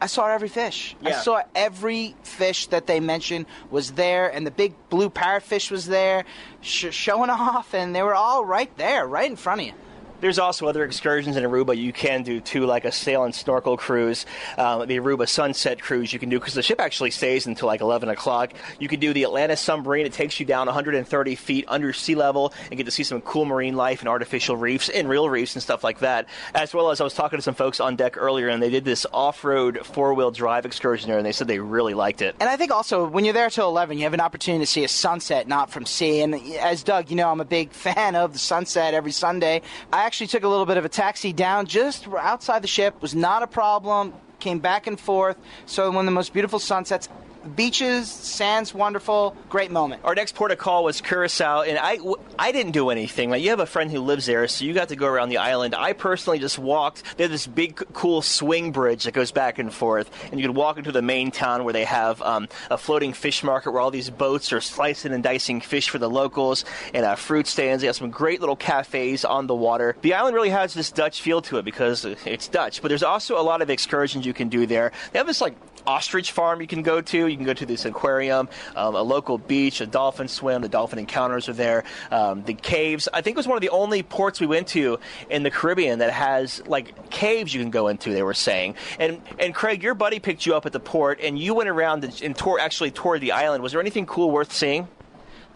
I 0.00 0.06
saw 0.08 0.26
every 0.26 0.48
fish. 0.48 0.94
Yeah. 1.00 1.10
I 1.10 1.12
saw 1.12 1.42
every 1.54 2.14
fish 2.22 2.66
that 2.66 2.86
they 2.86 3.00
mentioned 3.00 3.46
was 3.70 3.92
there, 3.92 4.28
and 4.28 4.44
the 4.44 4.50
big 4.50 4.74
blue 4.90 5.08
parrotfish 5.08 5.70
was 5.70 5.86
there, 5.86 6.24
sh- 6.60 6.92
showing 6.92 7.30
off, 7.30 7.72
and 7.74 7.94
they 7.94 8.02
were 8.02 8.14
all 8.14 8.44
right 8.44 8.76
there, 8.76 9.06
right 9.06 9.30
in 9.30 9.36
front 9.36 9.60
of 9.62 9.68
you. 9.68 9.72
There's 10.20 10.38
also 10.38 10.66
other 10.66 10.84
excursions 10.84 11.36
in 11.36 11.44
Aruba 11.44 11.76
you 11.76 11.92
can 11.92 12.22
do 12.22 12.40
too, 12.40 12.64
like 12.64 12.84
a 12.84 12.92
sail 12.92 13.24
and 13.24 13.34
snorkel 13.34 13.76
cruise, 13.76 14.24
um, 14.56 14.86
the 14.86 14.98
Aruba 14.98 15.28
Sunset 15.28 15.80
cruise 15.80 16.12
you 16.12 16.18
can 16.18 16.28
do 16.28 16.38
because 16.38 16.54
the 16.54 16.62
ship 16.62 16.80
actually 16.80 17.10
stays 17.10 17.46
until 17.46 17.66
like 17.66 17.80
11 17.80 18.08
o'clock. 18.08 18.52
You 18.78 18.88
can 18.88 19.00
do 19.00 19.12
the 19.12 19.24
Atlantis 19.24 19.60
Submarine. 19.60 20.06
It 20.06 20.12
takes 20.12 20.40
you 20.40 20.46
down 20.46 20.66
130 20.66 21.34
feet 21.34 21.64
under 21.68 21.92
sea 21.92 22.14
level 22.14 22.52
and 22.70 22.76
get 22.76 22.84
to 22.84 22.90
see 22.90 23.02
some 23.02 23.20
cool 23.20 23.44
marine 23.44 23.76
life 23.76 24.00
and 24.00 24.08
artificial 24.08 24.56
reefs 24.56 24.88
and 24.88 25.08
real 25.08 25.28
reefs 25.28 25.54
and 25.54 25.62
stuff 25.62 25.84
like 25.84 25.98
that. 25.98 26.28
As 26.54 26.72
well 26.72 26.90
as 26.90 27.00
I 27.00 27.04
was 27.04 27.14
talking 27.14 27.38
to 27.38 27.42
some 27.42 27.54
folks 27.54 27.80
on 27.80 27.96
deck 27.96 28.16
earlier 28.16 28.48
and 28.48 28.62
they 28.62 28.70
did 28.70 28.84
this 28.84 29.06
off-road 29.12 29.80
four-wheel 29.84 30.30
drive 30.30 30.64
excursion 30.64 31.08
there 31.08 31.18
and 31.18 31.26
they 31.26 31.32
said 31.32 31.46
they 31.48 31.58
really 31.58 31.94
liked 31.94 32.22
it. 32.22 32.36
And 32.40 32.48
I 32.48 32.56
think 32.56 32.70
also 32.70 33.06
when 33.06 33.24
you're 33.24 33.34
there 33.34 33.50
till 33.50 33.68
11, 33.68 33.98
you 33.98 34.04
have 34.04 34.14
an 34.14 34.20
opportunity 34.20 34.64
to 34.64 34.70
see 34.70 34.84
a 34.84 34.88
sunset 34.88 35.46
not 35.46 35.70
from 35.70 35.84
sea. 35.84 36.22
And 36.22 36.34
as 36.56 36.82
Doug, 36.82 37.10
you 37.10 37.16
know, 37.16 37.30
I'm 37.30 37.40
a 37.40 37.44
big 37.44 37.70
fan 37.86 38.16
of 38.16 38.32
the 38.32 38.38
sunset 38.38 38.94
every 38.94 39.12
Sunday. 39.12 39.62
I 39.92 40.05
actually 40.06 40.28
took 40.28 40.44
a 40.44 40.48
little 40.48 40.66
bit 40.66 40.76
of 40.76 40.84
a 40.84 40.88
taxi 40.88 41.32
down 41.32 41.66
just 41.66 42.06
outside 42.06 42.62
the 42.62 42.68
ship. 42.68 43.02
Was 43.02 43.12
not 43.12 43.42
a 43.42 43.46
problem. 43.48 44.14
Came 44.38 44.60
back 44.60 44.86
and 44.86 45.00
forth. 45.00 45.36
So 45.66 45.90
one 45.90 46.04
of 46.04 46.06
the 46.06 46.12
most 46.12 46.32
beautiful 46.32 46.60
sunsets 46.60 47.08
beaches, 47.46 48.10
sands, 48.10 48.74
wonderful, 48.74 49.36
great 49.48 49.70
moment. 49.70 50.02
Our 50.04 50.14
next 50.14 50.34
port 50.34 50.50
of 50.50 50.58
call 50.58 50.84
was 50.84 51.00
Curacao, 51.00 51.62
and 51.62 51.78
I, 51.80 51.98
I 52.38 52.52
didn't 52.52 52.72
do 52.72 52.90
anything. 52.90 53.30
Like 53.30 53.42
you 53.42 53.50
have 53.50 53.60
a 53.60 53.66
friend 53.66 53.90
who 53.90 54.00
lives 54.00 54.26
there, 54.26 54.46
so 54.48 54.64
you 54.64 54.74
got 54.74 54.88
to 54.88 54.96
go 54.96 55.06
around 55.06 55.28
the 55.28 55.38
island. 55.38 55.74
I 55.74 55.92
personally 55.92 56.38
just 56.38 56.58
walked. 56.58 57.02
They 57.16 57.24
have 57.24 57.30
this 57.30 57.46
big, 57.46 57.76
cool 57.92 58.22
swing 58.22 58.72
bridge 58.72 59.04
that 59.04 59.12
goes 59.12 59.30
back 59.30 59.58
and 59.58 59.72
forth, 59.72 60.10
and 60.30 60.40
you 60.40 60.46
could 60.46 60.56
walk 60.56 60.78
into 60.78 60.92
the 60.92 61.02
main 61.02 61.30
town 61.30 61.64
where 61.64 61.72
they 61.72 61.84
have 61.84 62.20
um, 62.22 62.48
a 62.70 62.78
floating 62.78 63.12
fish 63.12 63.42
market 63.42 63.70
where 63.70 63.80
all 63.80 63.90
these 63.90 64.10
boats 64.10 64.52
are 64.52 64.60
slicing 64.60 65.12
and 65.12 65.22
dicing 65.22 65.60
fish 65.60 65.88
for 65.88 65.98
the 65.98 66.10
locals, 66.10 66.64
and 66.94 67.04
uh, 67.04 67.14
fruit 67.14 67.46
stands. 67.46 67.82
They 67.82 67.86
have 67.86 67.96
some 67.96 68.10
great 68.10 68.40
little 68.40 68.56
cafes 68.56 69.24
on 69.24 69.46
the 69.46 69.54
water. 69.54 69.96
The 70.02 70.14
island 70.14 70.34
really 70.34 70.50
has 70.50 70.74
this 70.74 70.90
Dutch 70.90 71.20
feel 71.20 71.42
to 71.42 71.58
it 71.58 71.64
because 71.64 72.04
it's 72.04 72.48
Dutch, 72.48 72.82
but 72.82 72.88
there's 72.88 73.02
also 73.02 73.40
a 73.40 73.42
lot 73.42 73.62
of 73.62 73.70
excursions 73.70 74.26
you 74.26 74.34
can 74.34 74.48
do 74.48 74.66
there. 74.66 74.92
They 75.12 75.18
have 75.18 75.26
this 75.26 75.40
like 75.40 75.54
ostrich 75.86 76.32
farm 76.32 76.60
you 76.60 76.66
can 76.66 76.82
go 76.82 77.00
to. 77.00 77.26
You 77.26 77.35
can 77.36 77.46
go 77.46 77.54
to 77.54 77.66
this 77.66 77.84
aquarium, 77.84 78.48
um, 78.74 78.94
a 78.94 79.02
local 79.02 79.38
beach, 79.38 79.80
a 79.80 79.86
dolphin 79.86 80.28
swim. 80.28 80.62
The 80.62 80.68
dolphin 80.68 80.98
encounters 80.98 81.48
are 81.48 81.52
there. 81.52 81.84
Um, 82.10 82.42
the 82.44 82.54
caves. 82.54 83.08
I 83.12 83.20
think 83.20 83.34
it 83.34 83.38
was 83.38 83.48
one 83.48 83.56
of 83.56 83.62
the 83.62 83.70
only 83.70 84.02
ports 84.02 84.40
we 84.40 84.46
went 84.46 84.68
to 84.68 84.98
in 85.30 85.42
the 85.42 85.50
Caribbean 85.50 85.98
that 85.98 86.12
has 86.12 86.66
like 86.66 87.10
caves 87.10 87.54
you 87.54 87.60
can 87.60 87.70
go 87.70 87.88
into. 87.88 88.12
They 88.12 88.22
were 88.22 88.34
saying. 88.34 88.74
And 88.98 89.20
and 89.38 89.54
Craig, 89.54 89.82
your 89.82 89.94
buddy 89.94 90.18
picked 90.18 90.46
you 90.46 90.54
up 90.54 90.66
at 90.66 90.72
the 90.72 90.80
port, 90.80 91.20
and 91.20 91.38
you 91.38 91.54
went 91.54 91.68
around 91.68 92.04
and, 92.04 92.22
and 92.22 92.36
tour 92.36 92.58
actually 92.60 92.90
toured 92.90 93.20
the 93.20 93.32
island. 93.32 93.62
Was 93.62 93.72
there 93.72 93.80
anything 93.80 94.06
cool 94.06 94.30
worth 94.30 94.52
seeing? 94.52 94.88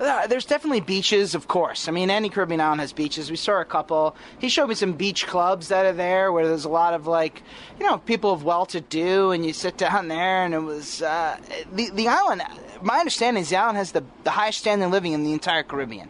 Uh, 0.01 0.27
there's 0.27 0.47
definitely 0.47 0.81
beaches, 0.81 1.35
of 1.35 1.47
course. 1.47 1.87
I 1.87 1.93
mean, 1.93 2.09
any 2.09 2.31
Caribbean 2.31 2.61
island 2.61 2.81
has 2.81 2.91
beaches. 2.91 3.31
We 3.31 3.37
saw 3.37 3.61
a 3.61 3.67
couple. 3.67 4.17
He 4.39 4.49
showed 4.49 4.69
me 4.69 4.75
some 4.75 4.95
beach 4.95 5.27
clubs 5.27 5.69
that 5.69 5.85
are 5.85 5.93
there 5.93 6.33
where 6.33 6.49
there's 6.49 6.65
a 6.65 6.71
lot 6.71 6.95
of 6.95 7.07
like, 7.07 7.43
you 7.79 7.87
know, 7.87 7.99
people 7.99 8.33
of 8.33 8.43
well-to-do, 8.43 9.33
and 9.33 9.45
you 9.45 9.53
sit 9.53 9.77
down 9.77 10.09
there, 10.09 10.43
and 10.45 10.55
it 10.55 10.63
was 10.63 11.03
uh, 11.03 11.37
the 11.75 11.91
the 11.91 12.09
island. 12.09 12.43
My 12.81 12.99
understanding 12.99 13.43
is 13.43 13.51
the 13.51 13.57
island 13.57 13.77
has 13.77 13.93
the 13.93 14.03
the 14.25 14.31
highest 14.31 14.61
standard 14.61 14.87
of 14.87 14.91
living 14.91 15.13
in 15.13 15.23
the 15.23 15.35
entire 15.35 15.63
Caribbean. 15.63 16.09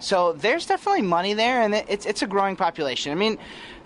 So 0.00 0.32
there's 0.32 0.66
definitely 0.66 1.02
money 1.02 1.32
there, 1.32 1.62
and 1.62 1.76
it's 1.76 2.06
it's 2.06 2.22
a 2.22 2.26
growing 2.26 2.56
population. 2.56 3.12
I 3.12 3.14
mean, 3.14 3.38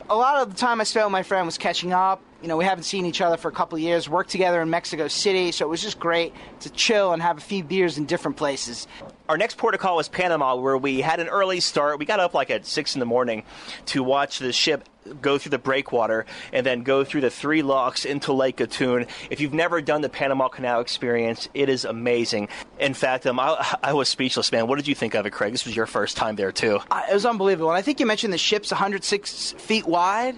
a 0.09 0.17
lot 0.17 0.41
of 0.41 0.51
the 0.51 0.57
time 0.57 0.81
I 0.81 0.85
spent 0.85 1.05
with 1.05 1.13
my 1.13 1.23
friend 1.23 1.45
was 1.45 1.59
catching 1.59 1.93
up. 1.93 2.23
You 2.43 2.49
know, 2.49 2.57
we 2.57 2.65
haven't 2.65 2.83
seen 2.83 3.07
each 3.07 3.21
other 3.21 3.37
for 3.37 3.47
a 3.47 3.53
couple 3.53 3.79
years. 3.79 4.09
Worked 4.09 4.31
together 4.31 4.61
in 4.61 4.69
Mexico 4.69 5.07
City, 5.07 5.53
so 5.53 5.65
it 5.65 5.69
was 5.69 5.81
just 5.81 6.01
great 6.01 6.35
to 6.61 6.71
chill 6.71 7.13
and 7.13 7.23
have 7.23 7.39
a 7.39 7.41
few 7.41 7.63
beers 7.63 7.99
in 7.99 8.05
different 8.05 8.37
places. 8.37 8.89
Our 9.29 9.39
next 9.39 9.59
port 9.59 9.75
of 9.75 9.81
call 9.81 9.95
was 9.95 10.09
Panama, 10.09 10.57
where 10.57 10.77
we 10.77 11.01
had 11.01 11.21
an 11.21 11.29
early 11.29 11.61
start. 11.61 12.01
We 12.01 12.05
got 12.05 12.19
up 12.19 12.35
like 12.35 12.51
at 12.51 12.67
six 12.67 12.97
in 12.97 12.99
the 12.99 13.07
morning 13.07 13.45
to 13.87 14.03
watch 14.03 14.41
the 14.41 14.53
ship 14.53 14.89
go 15.21 15.39
through 15.39 15.51
the 15.51 15.59
breakwater 15.59 16.27
and 16.53 16.65
then 16.65 16.83
go 16.83 17.05
through 17.05 17.23
the 17.23 17.31
three 17.31 17.63
locks 17.63 18.05
into 18.05 18.33
Lake 18.33 18.59
Gatun. 18.59 19.09
If 19.31 19.41
you've 19.41 19.55
never 19.55 19.81
done 19.81 20.01
the 20.01 20.09
Panama 20.09 20.49
Canal 20.49 20.81
experience, 20.81 21.49
it 21.55 21.69
is 21.69 21.85
amazing. 21.85 22.49
In 22.79 22.95
fact, 22.95 23.27
um, 23.27 23.41
I, 23.41 23.77
I 23.83 23.93
was 23.93 24.09
speechless, 24.09 24.53
man. 24.53 24.67
What 24.67 24.77
did 24.77 24.89
you 24.89 24.95
think 24.95 25.15
of 25.15 25.27
it, 25.27 25.31
Craig? 25.31 25.53
This 25.53 25.65
was 25.65 25.77
your 25.77 25.87
first 25.87 26.17
time 26.17 26.37
there, 26.37 26.53
too. 26.53 26.81
It 27.11 27.15
was 27.15 27.27
unbelievable. 27.27 27.71
And 27.71 27.79
I 27.79 27.83
think 27.83 28.01
you 28.01 28.07
mentioned 28.07 28.33
the 28.33 28.39
ship's 28.39 28.71
106 28.71 29.53
feet 29.53 29.87
wide. 29.87 30.37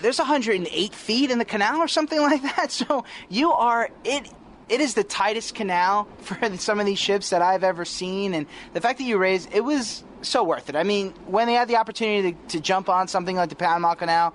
There's 0.00 0.18
108 0.18 0.94
feet 0.94 1.30
in 1.30 1.38
the 1.38 1.44
canal 1.44 1.78
or 1.80 1.88
something 1.88 2.20
like 2.20 2.42
that. 2.42 2.70
So 2.70 3.04
you 3.28 3.52
are 3.52 3.90
it. 4.04 4.30
It 4.66 4.80
is 4.80 4.94
the 4.94 5.04
tightest 5.04 5.54
canal 5.54 6.08
for 6.20 6.56
some 6.56 6.80
of 6.80 6.86
these 6.86 6.98
ships 6.98 7.30
that 7.30 7.42
I've 7.42 7.64
ever 7.64 7.84
seen, 7.84 8.32
and 8.32 8.46
the 8.72 8.80
fact 8.80 8.98
that 8.98 9.04
you 9.04 9.18
raised 9.18 9.52
it 9.52 9.60
was 9.60 10.02
so 10.24 10.44
worth 10.44 10.68
it. 10.68 10.76
I 10.76 10.82
mean, 10.82 11.10
when 11.26 11.46
they 11.46 11.54
had 11.54 11.68
the 11.68 11.76
opportunity 11.76 12.32
to, 12.32 12.48
to 12.48 12.60
jump 12.60 12.88
on 12.88 13.08
something 13.08 13.36
like 13.36 13.48
the 13.48 13.56
Panama 13.56 13.94
Canal, 13.94 14.34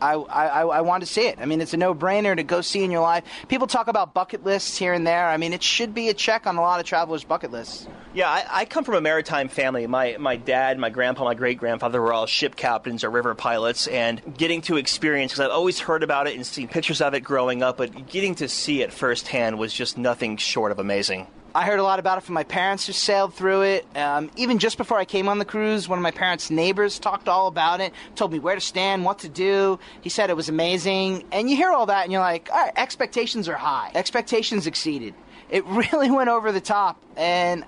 I, 0.00 0.14
I, 0.14 0.60
I 0.62 0.80
wanted 0.82 1.06
to 1.06 1.12
see 1.12 1.26
it. 1.26 1.38
I 1.40 1.46
mean, 1.46 1.60
it's 1.60 1.72
a 1.72 1.76
no 1.76 1.94
brainer 1.94 2.36
to 2.36 2.42
go 2.42 2.60
see 2.60 2.84
in 2.84 2.90
your 2.90 3.00
life. 3.00 3.24
People 3.48 3.66
talk 3.66 3.88
about 3.88 4.14
bucket 4.14 4.44
lists 4.44 4.76
here 4.76 4.92
and 4.92 5.06
there. 5.06 5.28
I 5.28 5.36
mean, 5.36 5.52
it 5.52 5.62
should 5.62 5.94
be 5.94 6.08
a 6.08 6.14
check 6.14 6.46
on 6.46 6.56
a 6.56 6.60
lot 6.60 6.80
of 6.80 6.86
travelers' 6.86 7.24
bucket 7.24 7.50
lists. 7.50 7.86
Yeah, 8.12 8.28
I, 8.28 8.44
I 8.50 8.64
come 8.64 8.84
from 8.84 8.94
a 8.94 9.00
maritime 9.00 9.48
family. 9.48 9.86
My 9.86 10.16
my 10.18 10.36
dad, 10.36 10.78
my 10.78 10.90
grandpa, 10.90 11.24
my 11.24 11.34
great 11.34 11.58
grandfather 11.58 12.00
were 12.00 12.12
all 12.12 12.26
ship 12.26 12.56
captains 12.56 13.04
or 13.04 13.10
river 13.10 13.34
pilots, 13.34 13.86
and 13.86 14.20
getting 14.36 14.62
to 14.62 14.76
experience 14.76 15.32
because 15.32 15.46
I've 15.46 15.50
always 15.50 15.80
heard 15.80 16.02
about 16.02 16.26
it 16.26 16.34
and 16.34 16.46
seen 16.46 16.68
pictures 16.68 17.00
of 17.00 17.14
it 17.14 17.20
growing 17.20 17.62
up, 17.62 17.76
but 17.76 18.06
getting 18.08 18.34
to 18.36 18.48
see 18.48 18.82
it 18.82 18.92
firsthand 18.92 19.58
was 19.58 19.72
just 19.72 19.98
nothing 19.98 20.36
short 20.36 20.72
of 20.72 20.78
amazing. 20.78 21.26
I 21.56 21.64
heard 21.64 21.78
a 21.78 21.82
lot 21.82 21.98
about 21.98 22.18
it 22.18 22.20
from 22.20 22.34
my 22.34 22.44
parents 22.44 22.86
who 22.86 22.92
sailed 22.92 23.32
through 23.32 23.62
it. 23.62 23.86
Um, 23.96 24.30
even 24.36 24.58
just 24.58 24.76
before 24.76 24.98
I 24.98 25.06
came 25.06 25.26
on 25.26 25.38
the 25.38 25.46
cruise, 25.46 25.88
one 25.88 25.98
of 25.98 26.02
my 26.02 26.10
parents' 26.10 26.50
neighbors 26.50 26.98
talked 26.98 27.28
all 27.28 27.46
about 27.46 27.80
it, 27.80 27.94
told 28.14 28.30
me 28.30 28.38
where 28.38 28.54
to 28.54 28.60
stand, 28.60 29.06
what 29.06 29.20
to 29.20 29.30
do. 29.30 29.78
He 30.02 30.10
said 30.10 30.28
it 30.28 30.36
was 30.36 30.50
amazing. 30.50 31.24
And 31.32 31.48
you 31.48 31.56
hear 31.56 31.70
all 31.70 31.86
that 31.86 32.02
and 32.02 32.12
you're 32.12 32.20
like, 32.20 32.50
all 32.52 32.58
right, 32.58 32.74
expectations 32.76 33.48
are 33.48 33.54
high. 33.54 33.90
Expectations 33.94 34.66
exceeded. 34.66 35.14
It 35.48 35.64
really 35.92 36.10
went 36.10 36.28
over 36.28 36.52
the 36.52 36.60
top. 36.60 37.02
And 37.16 37.64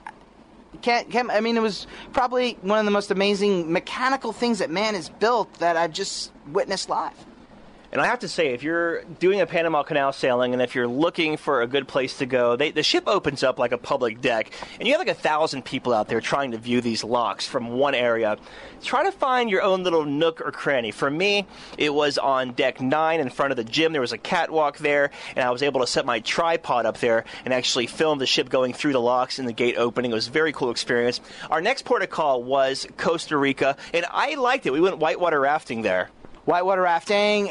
can't, 0.82 1.10
can't, 1.10 1.30
I 1.30 1.40
mean, 1.40 1.56
it 1.56 1.62
was 1.62 1.86
probably 2.12 2.58
one 2.60 2.78
of 2.78 2.84
the 2.84 2.90
most 2.90 3.10
amazing 3.10 3.72
mechanical 3.72 4.34
things 4.34 4.58
that 4.58 4.68
man 4.68 4.96
has 4.96 5.08
built 5.08 5.54
that 5.60 5.78
I've 5.78 5.94
just 5.94 6.30
witnessed 6.52 6.90
live. 6.90 7.14
And 7.90 8.02
I 8.02 8.06
have 8.06 8.18
to 8.18 8.28
say, 8.28 8.48
if 8.52 8.62
you're 8.62 9.02
doing 9.04 9.40
a 9.40 9.46
Panama 9.46 9.82
Canal 9.82 10.12
sailing 10.12 10.52
and 10.52 10.60
if 10.60 10.74
you're 10.74 10.86
looking 10.86 11.38
for 11.38 11.62
a 11.62 11.66
good 11.66 11.88
place 11.88 12.18
to 12.18 12.26
go, 12.26 12.54
they, 12.54 12.70
the 12.70 12.82
ship 12.82 13.04
opens 13.06 13.42
up 13.42 13.58
like 13.58 13.72
a 13.72 13.78
public 13.78 14.20
deck, 14.20 14.52
and 14.78 14.86
you 14.86 14.92
have 14.92 15.00
like 15.00 15.08
a 15.08 15.14
thousand 15.14 15.64
people 15.64 15.94
out 15.94 16.06
there 16.06 16.20
trying 16.20 16.50
to 16.50 16.58
view 16.58 16.82
these 16.82 17.02
locks 17.02 17.46
from 17.46 17.70
one 17.70 17.94
area. 17.94 18.36
Try 18.82 19.04
to 19.04 19.12
find 19.12 19.48
your 19.48 19.62
own 19.62 19.84
little 19.84 20.04
nook 20.04 20.42
or 20.42 20.52
cranny. 20.52 20.90
For 20.90 21.10
me, 21.10 21.46
it 21.78 21.92
was 21.92 22.18
on 22.18 22.52
deck 22.52 22.80
nine 22.82 23.20
in 23.20 23.30
front 23.30 23.52
of 23.52 23.56
the 23.56 23.64
gym. 23.64 23.92
There 23.92 24.02
was 24.02 24.12
a 24.12 24.18
catwalk 24.18 24.76
there, 24.76 25.10
and 25.34 25.44
I 25.44 25.50
was 25.50 25.62
able 25.62 25.80
to 25.80 25.86
set 25.86 26.04
my 26.04 26.20
tripod 26.20 26.84
up 26.84 26.98
there 26.98 27.24
and 27.46 27.54
actually 27.54 27.86
film 27.86 28.18
the 28.18 28.26
ship 28.26 28.50
going 28.50 28.74
through 28.74 28.92
the 28.92 29.00
locks 29.00 29.38
and 29.38 29.48
the 29.48 29.52
gate 29.54 29.76
opening. 29.78 30.10
It 30.10 30.14
was 30.14 30.28
a 30.28 30.32
very 30.32 30.52
cool 30.52 30.70
experience. 30.70 31.22
Our 31.50 31.62
next 31.62 31.86
port 31.86 32.02
of 32.02 32.10
call 32.10 32.42
was 32.42 32.86
Costa 32.98 33.38
Rica, 33.38 33.78
and 33.94 34.04
I 34.10 34.34
liked 34.34 34.66
it. 34.66 34.74
We 34.74 34.80
went 34.82 34.98
whitewater 34.98 35.40
rafting 35.40 35.80
there. 35.80 36.10
Whitewater 36.44 36.82
rafting 36.82 37.50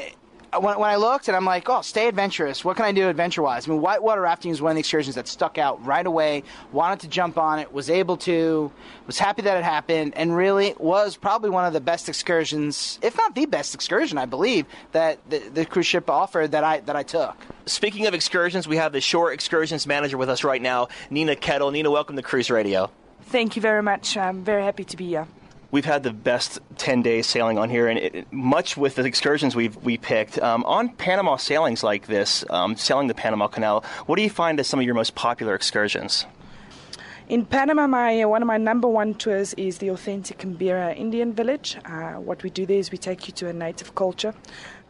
when, 0.59 0.79
when 0.79 0.89
I 0.89 0.95
looked 0.95 1.27
and 1.27 1.37
I'm 1.37 1.45
like, 1.45 1.69
oh, 1.69 1.81
stay 1.81 2.07
adventurous. 2.07 2.63
What 2.63 2.77
can 2.77 2.85
I 2.85 2.91
do 2.91 3.09
adventure 3.09 3.41
wise? 3.41 3.67
I 3.67 3.71
mean, 3.71 3.81
whitewater 3.81 4.21
rafting 4.21 4.51
is 4.51 4.61
one 4.61 4.71
of 4.71 4.75
the 4.75 4.79
excursions 4.79 5.15
that 5.15 5.27
stuck 5.27 5.57
out 5.57 5.83
right 5.85 6.05
away. 6.05 6.43
Wanted 6.71 7.01
to 7.01 7.07
jump 7.07 7.37
on 7.37 7.59
it, 7.59 7.71
was 7.71 7.89
able 7.89 8.17
to, 8.17 8.71
was 9.05 9.17
happy 9.17 9.41
that 9.43 9.57
it 9.57 9.63
happened, 9.63 10.13
and 10.15 10.35
really 10.35 10.73
was 10.77 11.17
probably 11.17 11.49
one 11.49 11.65
of 11.65 11.73
the 11.73 11.81
best 11.81 12.09
excursions, 12.09 12.99
if 13.01 13.17
not 13.17 13.35
the 13.35 13.45
best 13.45 13.73
excursion, 13.73 14.17
I 14.17 14.25
believe, 14.25 14.65
that 14.91 15.19
the, 15.29 15.39
the 15.39 15.65
cruise 15.65 15.87
ship 15.87 16.09
offered 16.09 16.51
that 16.51 16.63
I 16.63 16.79
that 16.81 16.95
I 16.95 17.03
took. 17.03 17.35
Speaking 17.65 18.07
of 18.07 18.13
excursions, 18.13 18.67
we 18.67 18.77
have 18.77 18.93
the 18.93 19.01
shore 19.01 19.31
excursions 19.31 19.87
manager 19.87 20.17
with 20.17 20.29
us 20.29 20.43
right 20.43 20.61
now, 20.61 20.87
Nina 21.09 21.35
Kettle. 21.35 21.71
Nina, 21.71 21.91
welcome 21.91 22.15
to 22.15 22.21
Cruise 22.21 22.49
Radio. 22.49 22.91
Thank 23.23 23.55
you 23.55 23.61
very 23.61 23.83
much. 23.83 24.15
I'm 24.15 24.43
very 24.43 24.63
happy 24.63 24.85
to 24.85 24.97
be 24.97 25.07
here 25.07 25.27
we've 25.71 25.85
had 25.85 26.03
the 26.03 26.13
best 26.13 26.59
10 26.77 27.01
days 27.01 27.27
sailing 27.27 27.57
on 27.57 27.69
here, 27.69 27.87
and 27.87 27.99
it, 27.99 28.31
much 28.31 28.77
with 28.77 28.95
the 28.95 29.05
excursions 29.05 29.55
we've 29.55 29.75
we 29.77 29.97
picked. 29.97 30.39
Um, 30.39 30.63
on 30.65 30.89
Panama 30.89 31.37
sailings 31.37 31.83
like 31.83 32.07
this, 32.07 32.45
um, 32.49 32.75
sailing 32.75 33.07
the 33.07 33.13
Panama 33.13 33.47
Canal, 33.47 33.83
what 34.05 34.15
do 34.15 34.21
you 34.21 34.29
find 34.29 34.59
as 34.59 34.67
some 34.67 34.79
of 34.79 34.85
your 34.85 34.95
most 34.95 35.15
popular 35.15 35.55
excursions? 35.55 36.25
In 37.29 37.45
Panama, 37.45 37.87
my 37.87 38.23
one 38.23 38.41
of 38.41 38.47
my 38.47 38.55
number 38.55 38.87
one 38.87 39.13
tours 39.13 39.53
is 39.55 39.79
the 39.79 39.89
authentic 39.89 40.37
Embera 40.37 40.95
Indian 40.95 41.33
village. 41.33 41.77
Uh, 41.83 42.13
what 42.13 42.41
we 42.41 42.49
do 42.49 42.65
there 42.65 42.77
is 42.77 42.89
we 42.89 42.97
take 42.97 43.27
you 43.27 43.33
to 43.33 43.49
a 43.49 43.53
native 43.53 43.95
culture 43.95 44.33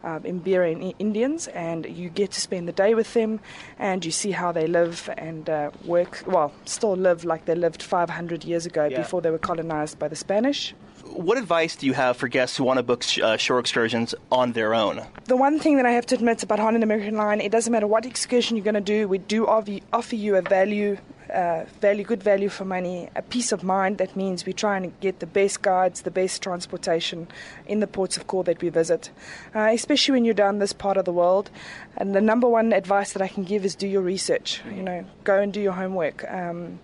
um, 0.04 0.24
Iberian 0.24 0.94
Indians, 0.98 1.48
and 1.48 1.86
you 1.86 2.08
get 2.08 2.32
to 2.32 2.40
spend 2.40 2.68
the 2.68 2.72
day 2.72 2.94
with 2.94 3.14
them, 3.14 3.40
and 3.78 4.04
you 4.04 4.10
see 4.10 4.30
how 4.30 4.52
they 4.52 4.66
live 4.66 5.10
and 5.18 5.48
uh, 5.48 5.70
work. 5.84 6.22
Well, 6.26 6.52
still 6.64 6.94
live 6.94 7.24
like 7.24 7.44
they 7.44 7.54
lived 7.54 7.82
500 7.82 8.44
years 8.44 8.66
ago 8.66 8.86
yeah. 8.86 8.98
before 8.98 9.20
they 9.20 9.30
were 9.30 9.38
colonized 9.38 9.98
by 9.98 10.08
the 10.08 10.16
Spanish. 10.16 10.74
What 11.04 11.38
advice 11.38 11.74
do 11.74 11.86
you 11.86 11.94
have 11.94 12.16
for 12.16 12.28
guests 12.28 12.56
who 12.56 12.64
want 12.64 12.78
to 12.78 12.82
book 12.82 13.02
sh- 13.02 13.18
uh, 13.20 13.36
shore 13.36 13.58
excursions 13.58 14.14
on 14.30 14.52
their 14.52 14.74
own? 14.74 15.02
The 15.24 15.36
one 15.36 15.58
thing 15.58 15.76
that 15.78 15.86
I 15.86 15.92
have 15.92 16.06
to 16.06 16.14
admit 16.14 16.42
about 16.42 16.58
Holland 16.58 16.84
American 16.84 17.16
Line, 17.16 17.40
it 17.40 17.50
doesn't 17.50 17.72
matter 17.72 17.86
what 17.86 18.04
excursion 18.04 18.56
you're 18.56 18.64
going 18.64 18.74
to 18.74 18.80
do, 18.80 19.08
we 19.08 19.18
do 19.18 19.46
offer 19.46 20.14
you 20.16 20.36
a 20.36 20.42
value 20.42 20.98
uh, 21.32 21.64
value, 21.80 22.04
good 22.04 22.22
value 22.22 22.48
for 22.48 22.64
money, 22.64 23.08
a 23.14 23.22
peace 23.22 23.52
of 23.52 23.62
mind. 23.62 23.98
That 23.98 24.16
means 24.16 24.46
we're 24.46 24.52
trying 24.52 24.82
to 24.82 24.88
get 25.00 25.20
the 25.20 25.26
best 25.26 25.62
guides, 25.62 26.02
the 26.02 26.10
best 26.10 26.42
transportation 26.42 27.28
in 27.66 27.80
the 27.80 27.86
ports 27.86 28.16
of 28.16 28.26
call 28.26 28.42
that 28.44 28.60
we 28.62 28.68
visit, 28.68 29.10
uh, 29.54 29.70
especially 29.72 30.12
when 30.12 30.24
you're 30.24 30.34
down 30.34 30.58
this 30.58 30.72
part 30.72 30.96
of 30.96 31.04
the 31.04 31.12
world. 31.12 31.50
And 31.96 32.14
the 32.14 32.20
number 32.20 32.48
one 32.48 32.72
advice 32.72 33.12
that 33.12 33.22
I 33.22 33.28
can 33.28 33.44
give 33.44 33.64
is 33.64 33.74
do 33.74 33.86
your 33.86 34.02
research. 34.02 34.60
You 34.74 34.82
know, 34.82 35.04
go 35.24 35.40
and 35.40 35.52
do 35.52 35.60
your 35.60 35.72
homework. 35.72 36.24
Um, 36.30 36.80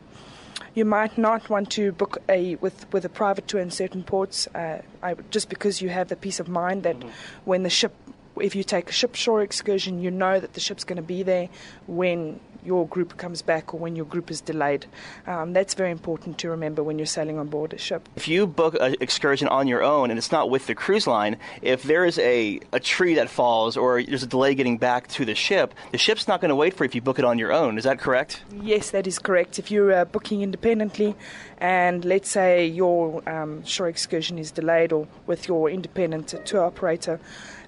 you 0.75 0.85
might 0.85 1.17
not 1.17 1.49
want 1.49 1.71
to 1.73 1.93
book 1.93 2.19
a 2.29 2.57
with, 2.57 2.93
with 2.93 3.05
a 3.05 3.09
private 3.09 3.47
tour 3.47 3.61
in 3.61 3.71
certain 3.71 4.03
ports, 4.03 4.49
uh, 4.55 4.83
I, 5.03 5.15
just 5.31 5.49
because 5.49 5.81
you 5.81 5.89
have 5.89 6.09
the 6.09 6.17
peace 6.17 6.41
of 6.41 6.49
mind 6.49 6.83
that 6.83 6.99
mm-hmm. 6.99 7.09
when 7.45 7.63
the 7.63 7.71
ship 7.71 7.95
if 8.41 8.57
you 8.57 8.65
take 8.65 8.89
a 8.89 8.93
ship 8.93 9.15
shore 9.15 9.43
excursion, 9.43 10.03
you 10.03 10.11
know 10.11 10.41
that 10.41 10.55
the 10.55 10.61
ship's 10.61 10.85
going 10.85 10.97
to 10.97 11.03
be 11.03 11.23
there 11.23 11.49
when 11.87 12.41
your 12.65 12.87
group 12.87 13.17
comes 13.17 13.43
back 13.43 13.75
or 13.75 13.81
when 13.81 13.97
your 13.97 14.07
group 14.07 14.31
is 14.31 14.41
delayed. 14.41 14.87
Um, 15.27 15.53
that's 15.53 15.75
very 15.75 15.91
important 15.91 16.39
to 16.39 16.51
remember 16.51 16.83
when 16.83 16.99
you're 16.99 17.07
sailing 17.07 17.39
on 17.39 17.49
board 17.49 17.73
a 17.73 17.79
ship. 17.79 18.09
If 18.17 18.29
you 18.29 18.47
book 18.47 18.77
an 18.81 18.97
excursion 19.01 19.49
on 19.49 19.67
your 19.69 19.83
own 19.83 20.11
and 20.11 20.19
it's 20.19 20.33
not 20.33 20.51
with 20.51 20.67
the 20.67 20.75
cruise 20.75 21.07
line, 21.07 21.37
if 21.63 21.83
there 21.83 22.05
is 22.05 22.19
a, 22.19 22.61
a 22.73 22.81
tree 22.81 23.15
that 23.15 23.29
falls 23.29 23.77
or 23.77 24.03
there's 24.03 24.23
a 24.23 24.27
delay 24.27 24.55
getting 24.55 24.79
back 24.79 25.09
to 25.09 25.25
the 25.25 25.35
ship, 25.35 25.75
the 25.93 25.99
ship's 25.99 26.27
not 26.27 26.41
going 26.41 26.51
to 26.51 26.57
wait 26.57 26.75
for 26.75 26.85
you 26.85 26.89
if 26.89 26.95
you 26.95 27.01
book 27.01 27.19
it 27.19 27.25
on 27.25 27.39
your 27.39 27.53
own. 27.53 27.79
Is 27.79 27.85
that 27.85 27.99
correct? 27.99 28.43
Yes, 28.63 28.91
that 28.91 29.07
is 29.07 29.19
correct. 29.19 29.59
If 29.59 29.71
you're 29.71 29.93
uh, 29.93 30.05
booking 30.05 30.43
independently 30.43 31.15
and 31.59 32.05
let's 32.05 32.31
say 32.31 32.67
your 32.67 33.27
um, 33.29 33.65
shore 33.65 33.89
excursion 33.89 34.39
is 34.39 34.51
delayed 34.51 34.93
or 34.93 35.07
with 35.27 35.49
your 35.49 35.71
independent 35.71 36.35
tour 36.45 36.65
operator, 36.65 37.21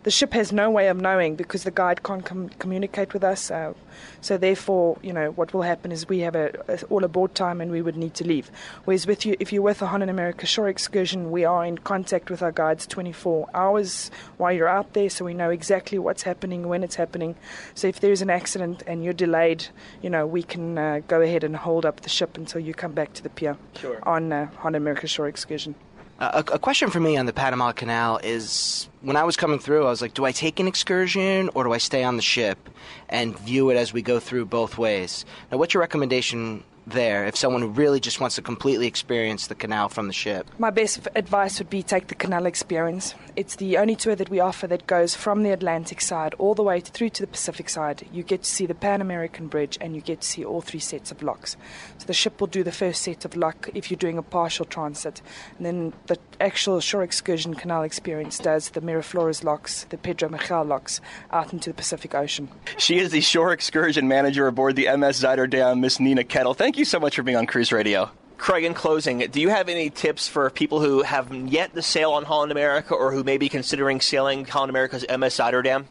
the 0.07 0.13
ship 0.13 0.35
has 0.35 0.53
no 0.53 0.71
way 0.71 0.87
of 0.87 1.01
knowing 1.01 1.35
because 1.35 1.65
the 1.65 1.71
guide 1.73 2.05
can't 2.05 2.25
com- 2.25 2.49
communicate 2.61 3.13
with 3.13 3.25
us. 3.25 3.51
Uh, 3.51 3.75
so 4.21 4.37
therefore, 4.37 4.97
you 5.03 5.13
know, 5.13 5.33
what 5.33 5.53
will 5.53 5.63
happen 5.63 5.91
is 5.91 6.09
we 6.09 6.21
have 6.21 6.37
a, 6.37 6.53
a, 6.69 6.79
all 6.85 7.03
aboard 7.03 7.35
time 7.35 7.61
and 7.61 7.73
we 7.73 7.83
would 7.83 7.97
need 7.97 8.15
to 8.15 8.25
leave. 8.25 8.49
Whereas 8.85 9.05
with 9.05 9.27
you, 9.27 9.35
if 9.41 9.53
you're 9.53 9.63
with 9.63 9.83
a 9.83 9.89
Holland 9.89 10.09
America 10.09 10.47
shore 10.47 10.69
excursion, 10.69 11.33
we 11.33 11.45
are 11.45 11.67
in 11.67 11.79
contact 11.79 12.31
with 12.31 12.41
our 12.41 12.53
guides 12.53 12.87
24 12.87 13.49
hours 13.53 14.13
while 14.37 14.53
you're 14.53 14.69
out 14.69 14.93
there, 14.93 15.11
so 15.11 15.25
we 15.25 15.35
know 15.35 15.51
exactly 15.51 15.99
what's 15.99 16.23
happening 16.23 16.69
when 16.69 16.85
it's 16.85 16.95
happening. 16.95 17.35
So 17.75 17.89
if 17.89 17.99
there's 17.99 18.23
an 18.23 18.31
accident 18.31 18.85
and 18.87 19.03
you're 19.03 19.13
delayed, 19.13 19.67
you 20.03 20.11
know, 20.11 20.25
we 20.25 20.45
can 20.45 20.79
uh, 20.79 21.01
go 21.09 21.21
ahead 21.21 21.43
and 21.43 21.57
hold 21.57 21.85
up 21.85 22.03
the 22.03 22.09
ship 22.09 22.37
until 22.37 22.61
you 22.61 22.75
come 22.75 22.93
back 22.93 23.13
to 23.15 23.25
the 23.25 23.31
pier 23.31 23.57
sure. 23.75 23.99
on 24.05 24.33
uh, 24.33 24.47
Holland 24.59 24.77
America 24.77 25.09
shore 25.09 25.27
excursion. 25.27 25.75
Uh, 26.19 26.43
a, 26.49 26.55
a, 26.55 26.59
question 26.59 26.89
for 26.89 26.99
me 26.99 27.19
on 27.19 27.27
the 27.27 27.33
Panama 27.33 27.73
Canal 27.73 28.19
is 28.23 28.89
when 29.03 29.17
I 29.17 29.25
was 29.25 29.37
coming 29.37 29.59
through, 29.59 29.85
I 29.85 29.91
was 29.91 30.01
like, 30.01 30.15
do 30.15 30.25
I 30.25 30.33
take 30.33 30.59
an 30.59 30.67
excursion 30.67 31.51
or 31.55 31.65
do 31.65 31.73
I 31.75 31.79
stay 31.79 32.05
on 32.05 32.17
the 32.17 32.23
ship 32.23 32.71
and 33.11 33.39
view 33.39 33.69
it 33.69 33.77
as 33.77 33.93
we 33.93 34.01
go 34.01 34.19
through 34.19 34.47
both 34.47 34.79
ways? 34.79 35.27
Now, 35.53 35.59
what's 35.59 35.75
your 35.75 35.83
recommendation 35.83 36.65
there 36.87 37.27
if 37.27 37.37
someone 37.37 37.75
really 37.75 38.01
just 38.01 38.21
wants 38.21 38.37
to 38.37 38.43
completely 38.43 38.87
experience 38.87 39.47
the 39.49 39.55
canal 39.55 39.89
from 39.89 40.07
the 40.07 40.13
ship? 40.13 40.49
My 40.59 40.71
best 40.71 41.07
advice 41.15 41.59
would 41.59 41.71
be 41.71 41.83
take 41.83 42.07
the 42.09 42.15
canal 42.15 42.47
experience. 42.47 43.15
It's 43.35 43.57
the 43.57 43.77
only 43.79 43.97
tour 43.97 44.15
that 44.15 44.31
we 44.31 44.41
offer 44.41 44.67
that 44.69 44.87
goes 44.87 45.15
from 45.15 45.43
the 45.43 45.51
Atlantic 45.51 46.01
side 46.01 46.35
all 46.39 46.55
the 46.55 46.63
way 46.63 46.81
through 46.81 47.11
to 47.11 47.23
the 47.23 47.27
Pacific 47.27 47.69
side. 47.69 48.07
You 48.13 48.23
get 48.23 48.45
to 48.45 48.51
see 48.51 48.67
the 48.67 48.75
Pan 48.75 49.01
American 49.01 49.49
Bridge 49.49 49.77
and 49.81 49.95
you 49.95 50.01
get 50.01 50.23
to 50.23 50.29
see 50.29 50.45
all 50.45 50.61
three 50.61 50.81
sets 50.81 51.11
of 51.11 51.23
locks. 51.23 51.57
So 51.99 52.07
the 52.07 52.15
ship 52.15 52.41
will 52.41 52.47
do 52.47 52.63
the 52.63 52.73
first 52.73 53.03
set 53.03 53.25
of 53.25 53.37
lock 53.37 53.69
if 53.75 53.91
you're 53.91 53.99
doing 53.99 54.19
a 54.19 54.23
partial 54.23 54.65
transit, 54.65 55.23
and 55.57 55.67
then 55.67 55.93
the 56.07 56.19
actual 56.41 56.81
shore 56.81 57.03
excursion 57.03 57.55
canal 57.55 57.83
experience 57.83 58.39
does 58.39 58.71
the 58.71 58.81
Miraflores 58.81 59.45
locks, 59.45 59.85
the 59.91 59.99
Pedro 59.99 60.29
Miguel 60.29 60.65
locks 60.65 61.01
out 61.31 61.53
into 61.53 61.71
the 61.71 61.75
Pacific 61.75 62.15
Ocean. 62.15 62.49
She 62.79 62.99
is 62.99 63.11
the 63.11 63.21
shore 63.21 63.53
excursion 63.53 64.09
manager 64.09 64.47
aboard 64.47 64.77
the 64.77 64.85
MS 64.97 65.23
Zuiderdam, 65.23 65.81
Miss 65.81 66.01
Nina 66.01 66.25
Kettle. 66.25 66.55
Thank 66.55 66.76
you 66.77 66.85
so 66.85 67.01
much 67.01 67.17
for 67.17 67.23
being 67.23 67.37
on 67.37 67.47
Cruise 67.47 67.73
Radio. 67.73 68.11
Craig, 68.39 68.65
in 68.65 68.75
closing, 68.75 69.19
do 69.19 69.41
you 69.41 69.49
have 69.49 69.69
any 69.69 69.89
tips 69.89 70.29
for 70.29 70.51
people 70.51 70.81
who 70.81 71.03
have 71.03 71.35
yet 71.35 71.75
to 71.75 71.83
sail 71.83 72.13
on 72.13 72.25
Holland 72.25 72.53
America 72.53 72.95
or 72.95 73.13
who 73.13 73.25
may 73.25 73.39
be 73.39 73.49
considering 73.49 74.01
sailing 74.01 74.45
Holland 74.45 74.71
America's 74.71 75.05
MS 75.09 75.37
Zuiderdam? 75.37 75.87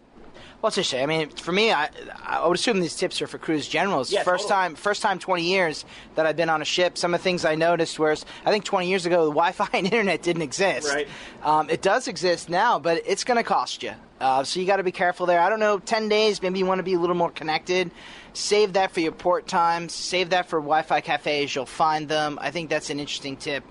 Well, 0.62 0.70
it's 0.70 0.78
interesting. 0.78 1.04
I 1.04 1.06
mean, 1.06 1.30
for 1.30 1.52
me, 1.52 1.72
I, 1.72 1.90
I 2.24 2.48
would 2.48 2.58
assume 2.58 2.80
these 2.80 2.96
tips 2.96 3.22
are 3.22 3.28
for 3.28 3.38
cruise 3.38 3.68
generals. 3.68 4.12
Yeah, 4.12 4.24
first 4.24 4.48
totally. 4.48 4.70
time, 4.70 4.76
first 4.76 5.02
time, 5.02 5.20
20 5.20 5.44
years 5.44 5.86
that 6.16 6.26
I've 6.26 6.36
been 6.36 6.50
on 6.50 6.62
a 6.62 6.66
ship. 6.66 6.98
Some 6.98 7.14
of 7.14 7.20
the 7.20 7.24
things 7.24 7.46
I 7.46 7.56
noticed 7.56 8.00
was, 8.00 8.26
I 8.46 8.52
think 8.52 8.66
20 8.66 8.88
years 8.88 9.06
ago, 9.06 9.26
the 9.26 9.32
Wi-Fi 9.32 9.70
and 9.74 9.86
internet 9.86 10.24
didn't 10.24 10.42
exist. 10.42 10.92
Right. 10.92 11.08
Um, 11.44 11.70
it 11.70 11.82
does 11.82 12.08
exist 12.08 12.50
now, 12.50 12.80
but 12.80 13.04
it's 13.06 13.24
going 13.24 13.38
to 13.38 13.44
cost 13.44 13.84
you. 13.84 13.94
Uh, 14.20 14.44
so 14.44 14.60
you 14.60 14.66
got 14.66 14.78
to 14.78 14.84
be 14.84 14.92
careful 14.92 15.26
there. 15.26 15.40
I 15.40 15.50
don't 15.50 15.60
know, 15.60 15.78
10 15.78 16.10
days, 16.10 16.42
maybe 16.42 16.60
you 16.60 16.66
want 16.66 16.80
to 16.80 16.84
be 16.84 16.94
a 16.94 17.00
little 17.00 17.16
more 17.16 17.32
connected. 17.32 17.92
Save 18.34 18.74
that 18.74 18.92
for 18.92 19.02
your 19.02 19.12
port 19.12 19.48
times. 19.48 19.94
Save 19.94 20.32
that 20.32 20.48
for 20.48 20.60
Wi-Fi 20.60 21.02
cafes. 21.02 21.54
You'll 21.54 21.66
find 21.66 22.08
them. 22.08 22.40
I 22.42 22.52
think 22.52 22.70
that's 22.70 22.90
an 22.90 23.00
interesting 23.00 23.38
tip. 23.38 23.64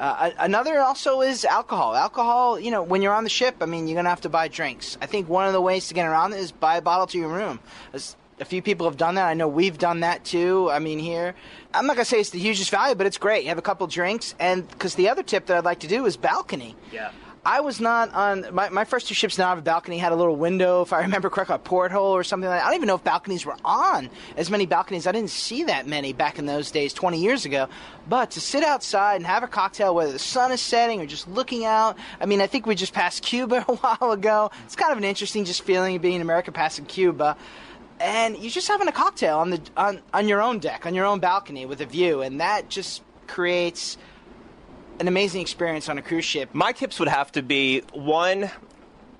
Uh, 0.00 0.30
another 0.38 0.80
also 0.80 1.20
is 1.20 1.44
alcohol. 1.44 1.94
Alcohol, 1.94 2.58
you 2.58 2.70
know, 2.70 2.82
when 2.82 3.02
you're 3.02 3.12
on 3.12 3.22
the 3.22 3.30
ship, 3.30 3.56
I 3.60 3.66
mean, 3.66 3.86
you're 3.86 3.96
going 3.96 4.04
to 4.04 4.10
have 4.10 4.22
to 4.22 4.30
buy 4.30 4.48
drinks. 4.48 4.96
I 5.02 5.06
think 5.06 5.28
one 5.28 5.46
of 5.46 5.52
the 5.52 5.60
ways 5.60 5.88
to 5.88 5.94
get 5.94 6.06
around 6.06 6.32
it 6.32 6.40
is 6.40 6.52
buy 6.52 6.78
a 6.78 6.82
bottle 6.82 7.06
to 7.08 7.18
your 7.18 7.28
room. 7.28 7.60
As 7.92 8.16
a 8.40 8.46
few 8.46 8.62
people 8.62 8.86
have 8.86 8.96
done 8.96 9.16
that. 9.16 9.26
I 9.26 9.34
know 9.34 9.46
we've 9.46 9.76
done 9.76 10.00
that 10.00 10.24
too. 10.24 10.70
I 10.70 10.78
mean, 10.78 10.98
here, 10.98 11.34
I'm 11.74 11.86
not 11.86 11.96
going 11.96 12.04
to 12.04 12.08
say 12.08 12.18
it's 12.18 12.30
the 12.30 12.38
hugest 12.38 12.70
value, 12.70 12.94
but 12.94 13.06
it's 13.06 13.18
great. 13.18 13.42
You 13.42 13.50
have 13.50 13.58
a 13.58 13.62
couple 13.62 13.86
drinks. 13.86 14.34
And 14.40 14.66
because 14.66 14.94
the 14.94 15.10
other 15.10 15.22
tip 15.22 15.46
that 15.46 15.58
I'd 15.58 15.64
like 15.64 15.80
to 15.80 15.88
do 15.88 16.06
is 16.06 16.16
balcony. 16.16 16.74
Yeah. 16.90 17.12
I 17.44 17.60
was 17.60 17.80
not 17.80 18.12
on 18.12 18.54
my, 18.54 18.68
my 18.68 18.84
first 18.84 19.08
two 19.08 19.14
ships 19.14 19.38
now 19.38 19.48
have 19.48 19.58
a 19.58 19.62
balcony 19.62 19.96
had 19.96 20.12
a 20.12 20.16
little 20.16 20.36
window 20.36 20.82
if 20.82 20.92
I 20.92 21.00
remember 21.00 21.30
correctly 21.30 21.54
a 21.54 21.58
porthole 21.58 22.14
or 22.14 22.22
something 22.22 22.48
like 22.48 22.58
that. 22.60 22.66
I 22.66 22.68
don't 22.68 22.76
even 22.76 22.86
know 22.86 22.96
if 22.96 23.04
balconies 23.04 23.46
were 23.46 23.56
on 23.64 24.10
as 24.36 24.50
many 24.50 24.66
balconies. 24.66 25.06
I 25.06 25.12
didn't 25.12 25.30
see 25.30 25.64
that 25.64 25.86
many 25.86 26.12
back 26.12 26.38
in 26.38 26.44
those 26.44 26.70
days 26.70 26.92
20 26.92 27.18
years 27.18 27.46
ago. 27.46 27.68
But 28.08 28.32
to 28.32 28.40
sit 28.40 28.62
outside 28.62 29.16
and 29.16 29.26
have 29.26 29.42
a 29.42 29.48
cocktail 29.48 29.94
whether 29.94 30.12
the 30.12 30.18
sun 30.18 30.52
is 30.52 30.60
setting 30.60 31.00
or 31.00 31.06
just 31.06 31.28
looking 31.28 31.64
out. 31.64 31.96
I 32.20 32.26
mean, 32.26 32.42
I 32.42 32.46
think 32.46 32.66
we 32.66 32.74
just 32.74 32.92
passed 32.92 33.22
Cuba 33.30 33.64
a 33.66 33.74
while 33.74 34.12
ago. 34.12 34.50
It's 34.66 34.76
kind 34.76 34.92
of 34.92 34.98
an 34.98 35.04
interesting 35.04 35.46
just 35.46 35.62
feeling 35.62 35.96
of 35.96 36.02
being 36.02 36.16
in 36.16 36.22
America 36.22 36.52
passing 36.52 36.84
Cuba. 36.84 37.38
And 38.00 38.36
you're 38.38 38.50
just 38.50 38.68
having 38.68 38.88
a 38.88 38.92
cocktail 38.92 39.38
on 39.38 39.50
the 39.50 39.60
on, 39.76 40.00
on 40.12 40.28
your 40.28 40.42
own 40.42 40.58
deck, 40.58 40.84
on 40.84 40.94
your 40.94 41.06
own 41.06 41.20
balcony 41.20 41.66
with 41.66 41.80
a 41.80 41.86
view, 41.86 42.22
and 42.22 42.40
that 42.40 42.70
just 42.70 43.02
creates 43.26 43.98
an 45.00 45.08
amazing 45.08 45.40
experience 45.40 45.88
on 45.88 45.96
a 45.96 46.02
cruise 46.02 46.26
ship. 46.26 46.50
My 46.52 46.72
tips 46.72 46.98
would 47.00 47.08
have 47.08 47.32
to 47.32 47.42
be 47.42 47.82
one, 47.94 48.50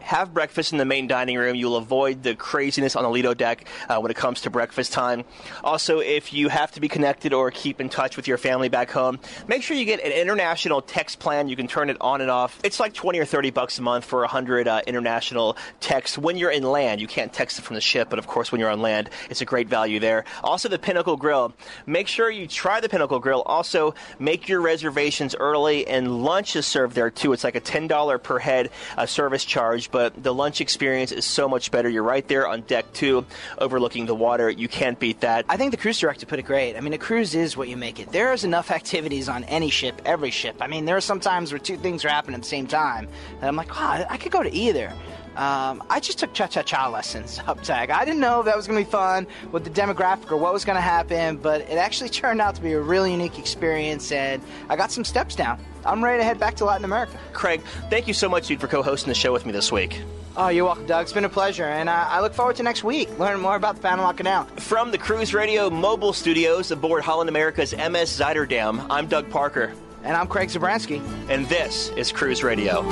have 0.00 0.34
breakfast 0.34 0.72
in 0.72 0.78
the 0.78 0.84
main 0.84 1.06
dining 1.06 1.36
room. 1.36 1.54
You'll 1.54 1.76
avoid 1.76 2.22
the 2.22 2.34
craziness 2.34 2.96
on 2.96 3.02
the 3.02 3.10
Lido 3.10 3.34
deck 3.34 3.66
uh, 3.88 3.98
when 3.98 4.10
it 4.10 4.16
comes 4.16 4.42
to 4.42 4.50
breakfast 4.50 4.92
time. 4.92 5.24
Also, 5.62 6.00
if 6.00 6.32
you 6.32 6.48
have 6.48 6.72
to 6.72 6.80
be 6.80 6.88
connected 6.88 7.32
or 7.32 7.50
keep 7.50 7.80
in 7.80 7.88
touch 7.88 8.16
with 8.16 8.26
your 8.26 8.38
family 8.38 8.68
back 8.68 8.90
home, 8.90 9.18
make 9.48 9.62
sure 9.62 9.76
you 9.76 9.84
get 9.84 10.00
an 10.00 10.12
international 10.12 10.82
text 10.82 11.18
plan. 11.18 11.48
You 11.48 11.56
can 11.56 11.66
turn 11.66 11.90
it 11.90 11.96
on 12.00 12.20
and 12.20 12.30
off. 12.30 12.58
It's 12.64 12.80
like 12.80 12.94
20 12.94 13.18
or 13.18 13.24
30 13.24 13.50
bucks 13.50 13.78
a 13.78 13.82
month 13.82 14.04
for 14.04 14.20
100 14.20 14.66
uh, 14.66 14.82
international 14.86 15.56
texts. 15.80 16.18
When 16.18 16.36
you're 16.36 16.50
in 16.50 16.62
land, 16.62 17.00
you 17.00 17.06
can't 17.06 17.32
text 17.32 17.58
it 17.58 17.62
from 17.62 17.74
the 17.74 17.80
ship, 17.80 18.08
but 18.10 18.18
of 18.18 18.26
course, 18.26 18.50
when 18.50 18.60
you're 18.60 18.70
on 18.70 18.80
land, 18.80 19.10
it's 19.28 19.40
a 19.40 19.44
great 19.44 19.68
value 19.68 20.00
there. 20.00 20.24
Also, 20.42 20.68
the 20.68 20.78
Pinnacle 20.78 21.16
Grill. 21.16 21.52
Make 21.86 22.08
sure 22.08 22.30
you 22.30 22.46
try 22.46 22.80
the 22.80 22.88
Pinnacle 22.88 23.20
Grill. 23.20 23.42
Also, 23.42 23.94
make 24.18 24.48
your 24.48 24.60
reservations 24.60 25.34
early, 25.34 25.86
and 25.86 26.22
lunch 26.24 26.56
is 26.56 26.66
served 26.66 26.94
there 26.94 27.10
too. 27.10 27.32
It's 27.32 27.44
like 27.44 27.56
a 27.56 27.60
$10 27.60 28.22
per 28.22 28.38
head 28.38 28.70
uh, 28.96 29.06
service 29.06 29.44
charge, 29.44 29.89
but 29.90 30.22
the 30.22 30.34
lunch 30.34 30.60
experience 30.60 31.12
is 31.12 31.24
so 31.24 31.48
much 31.48 31.70
better. 31.70 31.88
You're 31.88 32.02
right 32.02 32.26
there 32.26 32.46
on 32.46 32.62
deck 32.62 32.92
two, 32.92 33.24
overlooking 33.58 34.06
the 34.06 34.14
water. 34.14 34.50
You 34.50 34.68
can't 34.68 34.98
beat 34.98 35.20
that. 35.20 35.44
I 35.48 35.56
think 35.56 35.70
the 35.70 35.76
cruise 35.76 35.98
director 35.98 36.26
put 36.26 36.38
it 36.38 36.44
great. 36.44 36.76
I 36.76 36.80
mean, 36.80 36.92
a 36.92 36.98
cruise 36.98 37.34
is 37.34 37.56
what 37.56 37.68
you 37.68 37.76
make 37.76 38.00
it. 38.00 38.12
There 38.12 38.32
is 38.32 38.44
enough 38.44 38.70
activities 38.70 39.28
on 39.28 39.44
any 39.44 39.70
ship, 39.70 40.00
every 40.04 40.30
ship. 40.30 40.56
I 40.60 40.66
mean, 40.66 40.84
there 40.84 40.96
are 40.96 41.00
some 41.00 41.20
times 41.20 41.52
where 41.52 41.58
two 41.58 41.76
things 41.76 42.04
are 42.04 42.08
happening 42.08 42.36
at 42.36 42.42
the 42.42 42.48
same 42.48 42.66
time, 42.66 43.08
and 43.36 43.44
I'm 43.44 43.56
like, 43.56 43.70
wow, 43.70 44.04
I 44.08 44.16
could 44.16 44.32
go 44.32 44.42
to 44.42 44.52
either. 44.52 44.92
Um, 45.40 45.82
I 45.88 46.00
just 46.00 46.18
took 46.18 46.34
cha-cha-cha 46.34 46.88
lessons 46.88 47.40
up 47.46 47.62
tag. 47.62 47.88
I 47.88 48.04
didn't 48.04 48.20
know 48.20 48.40
if 48.40 48.44
that 48.44 48.56
was 48.56 48.66
going 48.66 48.78
to 48.78 48.84
be 48.84 48.90
fun 48.90 49.26
with 49.52 49.64
the 49.64 49.70
demographic 49.70 50.30
or 50.30 50.36
what 50.36 50.52
was 50.52 50.66
going 50.66 50.76
to 50.76 50.82
happen, 50.82 51.38
but 51.38 51.62
it 51.62 51.78
actually 51.78 52.10
turned 52.10 52.42
out 52.42 52.56
to 52.56 52.60
be 52.60 52.72
a 52.72 52.80
really 52.80 53.12
unique 53.12 53.38
experience, 53.38 54.12
and 54.12 54.42
I 54.68 54.76
got 54.76 54.92
some 54.92 55.02
steps 55.02 55.34
down. 55.34 55.58
I'm 55.86 56.04
ready 56.04 56.18
to 56.18 56.24
head 56.24 56.38
back 56.38 56.56
to 56.56 56.66
Latin 56.66 56.84
America. 56.84 57.18
Craig, 57.32 57.62
thank 57.88 58.06
you 58.06 58.12
so 58.12 58.28
much, 58.28 58.48
dude, 58.48 58.60
for 58.60 58.66
co-hosting 58.66 59.08
the 59.08 59.14
show 59.14 59.32
with 59.32 59.46
me 59.46 59.52
this 59.52 59.72
week. 59.72 60.02
Oh, 60.36 60.48
you're 60.48 60.66
welcome, 60.66 60.84
Doug. 60.84 61.04
It's 61.04 61.12
been 61.14 61.24
a 61.24 61.30
pleasure, 61.30 61.64
and 61.64 61.88
uh, 61.88 62.06
I 62.08 62.20
look 62.20 62.34
forward 62.34 62.56
to 62.56 62.62
next 62.62 62.84
week 62.84 63.08
learning 63.18 63.40
more 63.40 63.56
about 63.56 63.76
the 63.76 63.80
Panama 63.80 64.12
Canal. 64.12 64.44
From 64.58 64.90
the 64.90 64.98
Cruise 64.98 65.32
Radio 65.32 65.70
mobile 65.70 66.12
studios 66.12 66.70
aboard 66.70 67.02
Holland 67.02 67.30
America's 67.30 67.74
MS 67.74 68.20
Zuiderdam, 68.20 68.86
I'm 68.90 69.06
Doug 69.06 69.30
Parker. 69.30 69.72
And 70.02 70.16
I'm 70.16 70.26
Craig 70.26 70.50
Zabransky. 70.50 71.00
And 71.30 71.46
this 71.48 71.88
is 71.90 72.12
Cruise 72.12 72.42
Radio. 72.42 72.82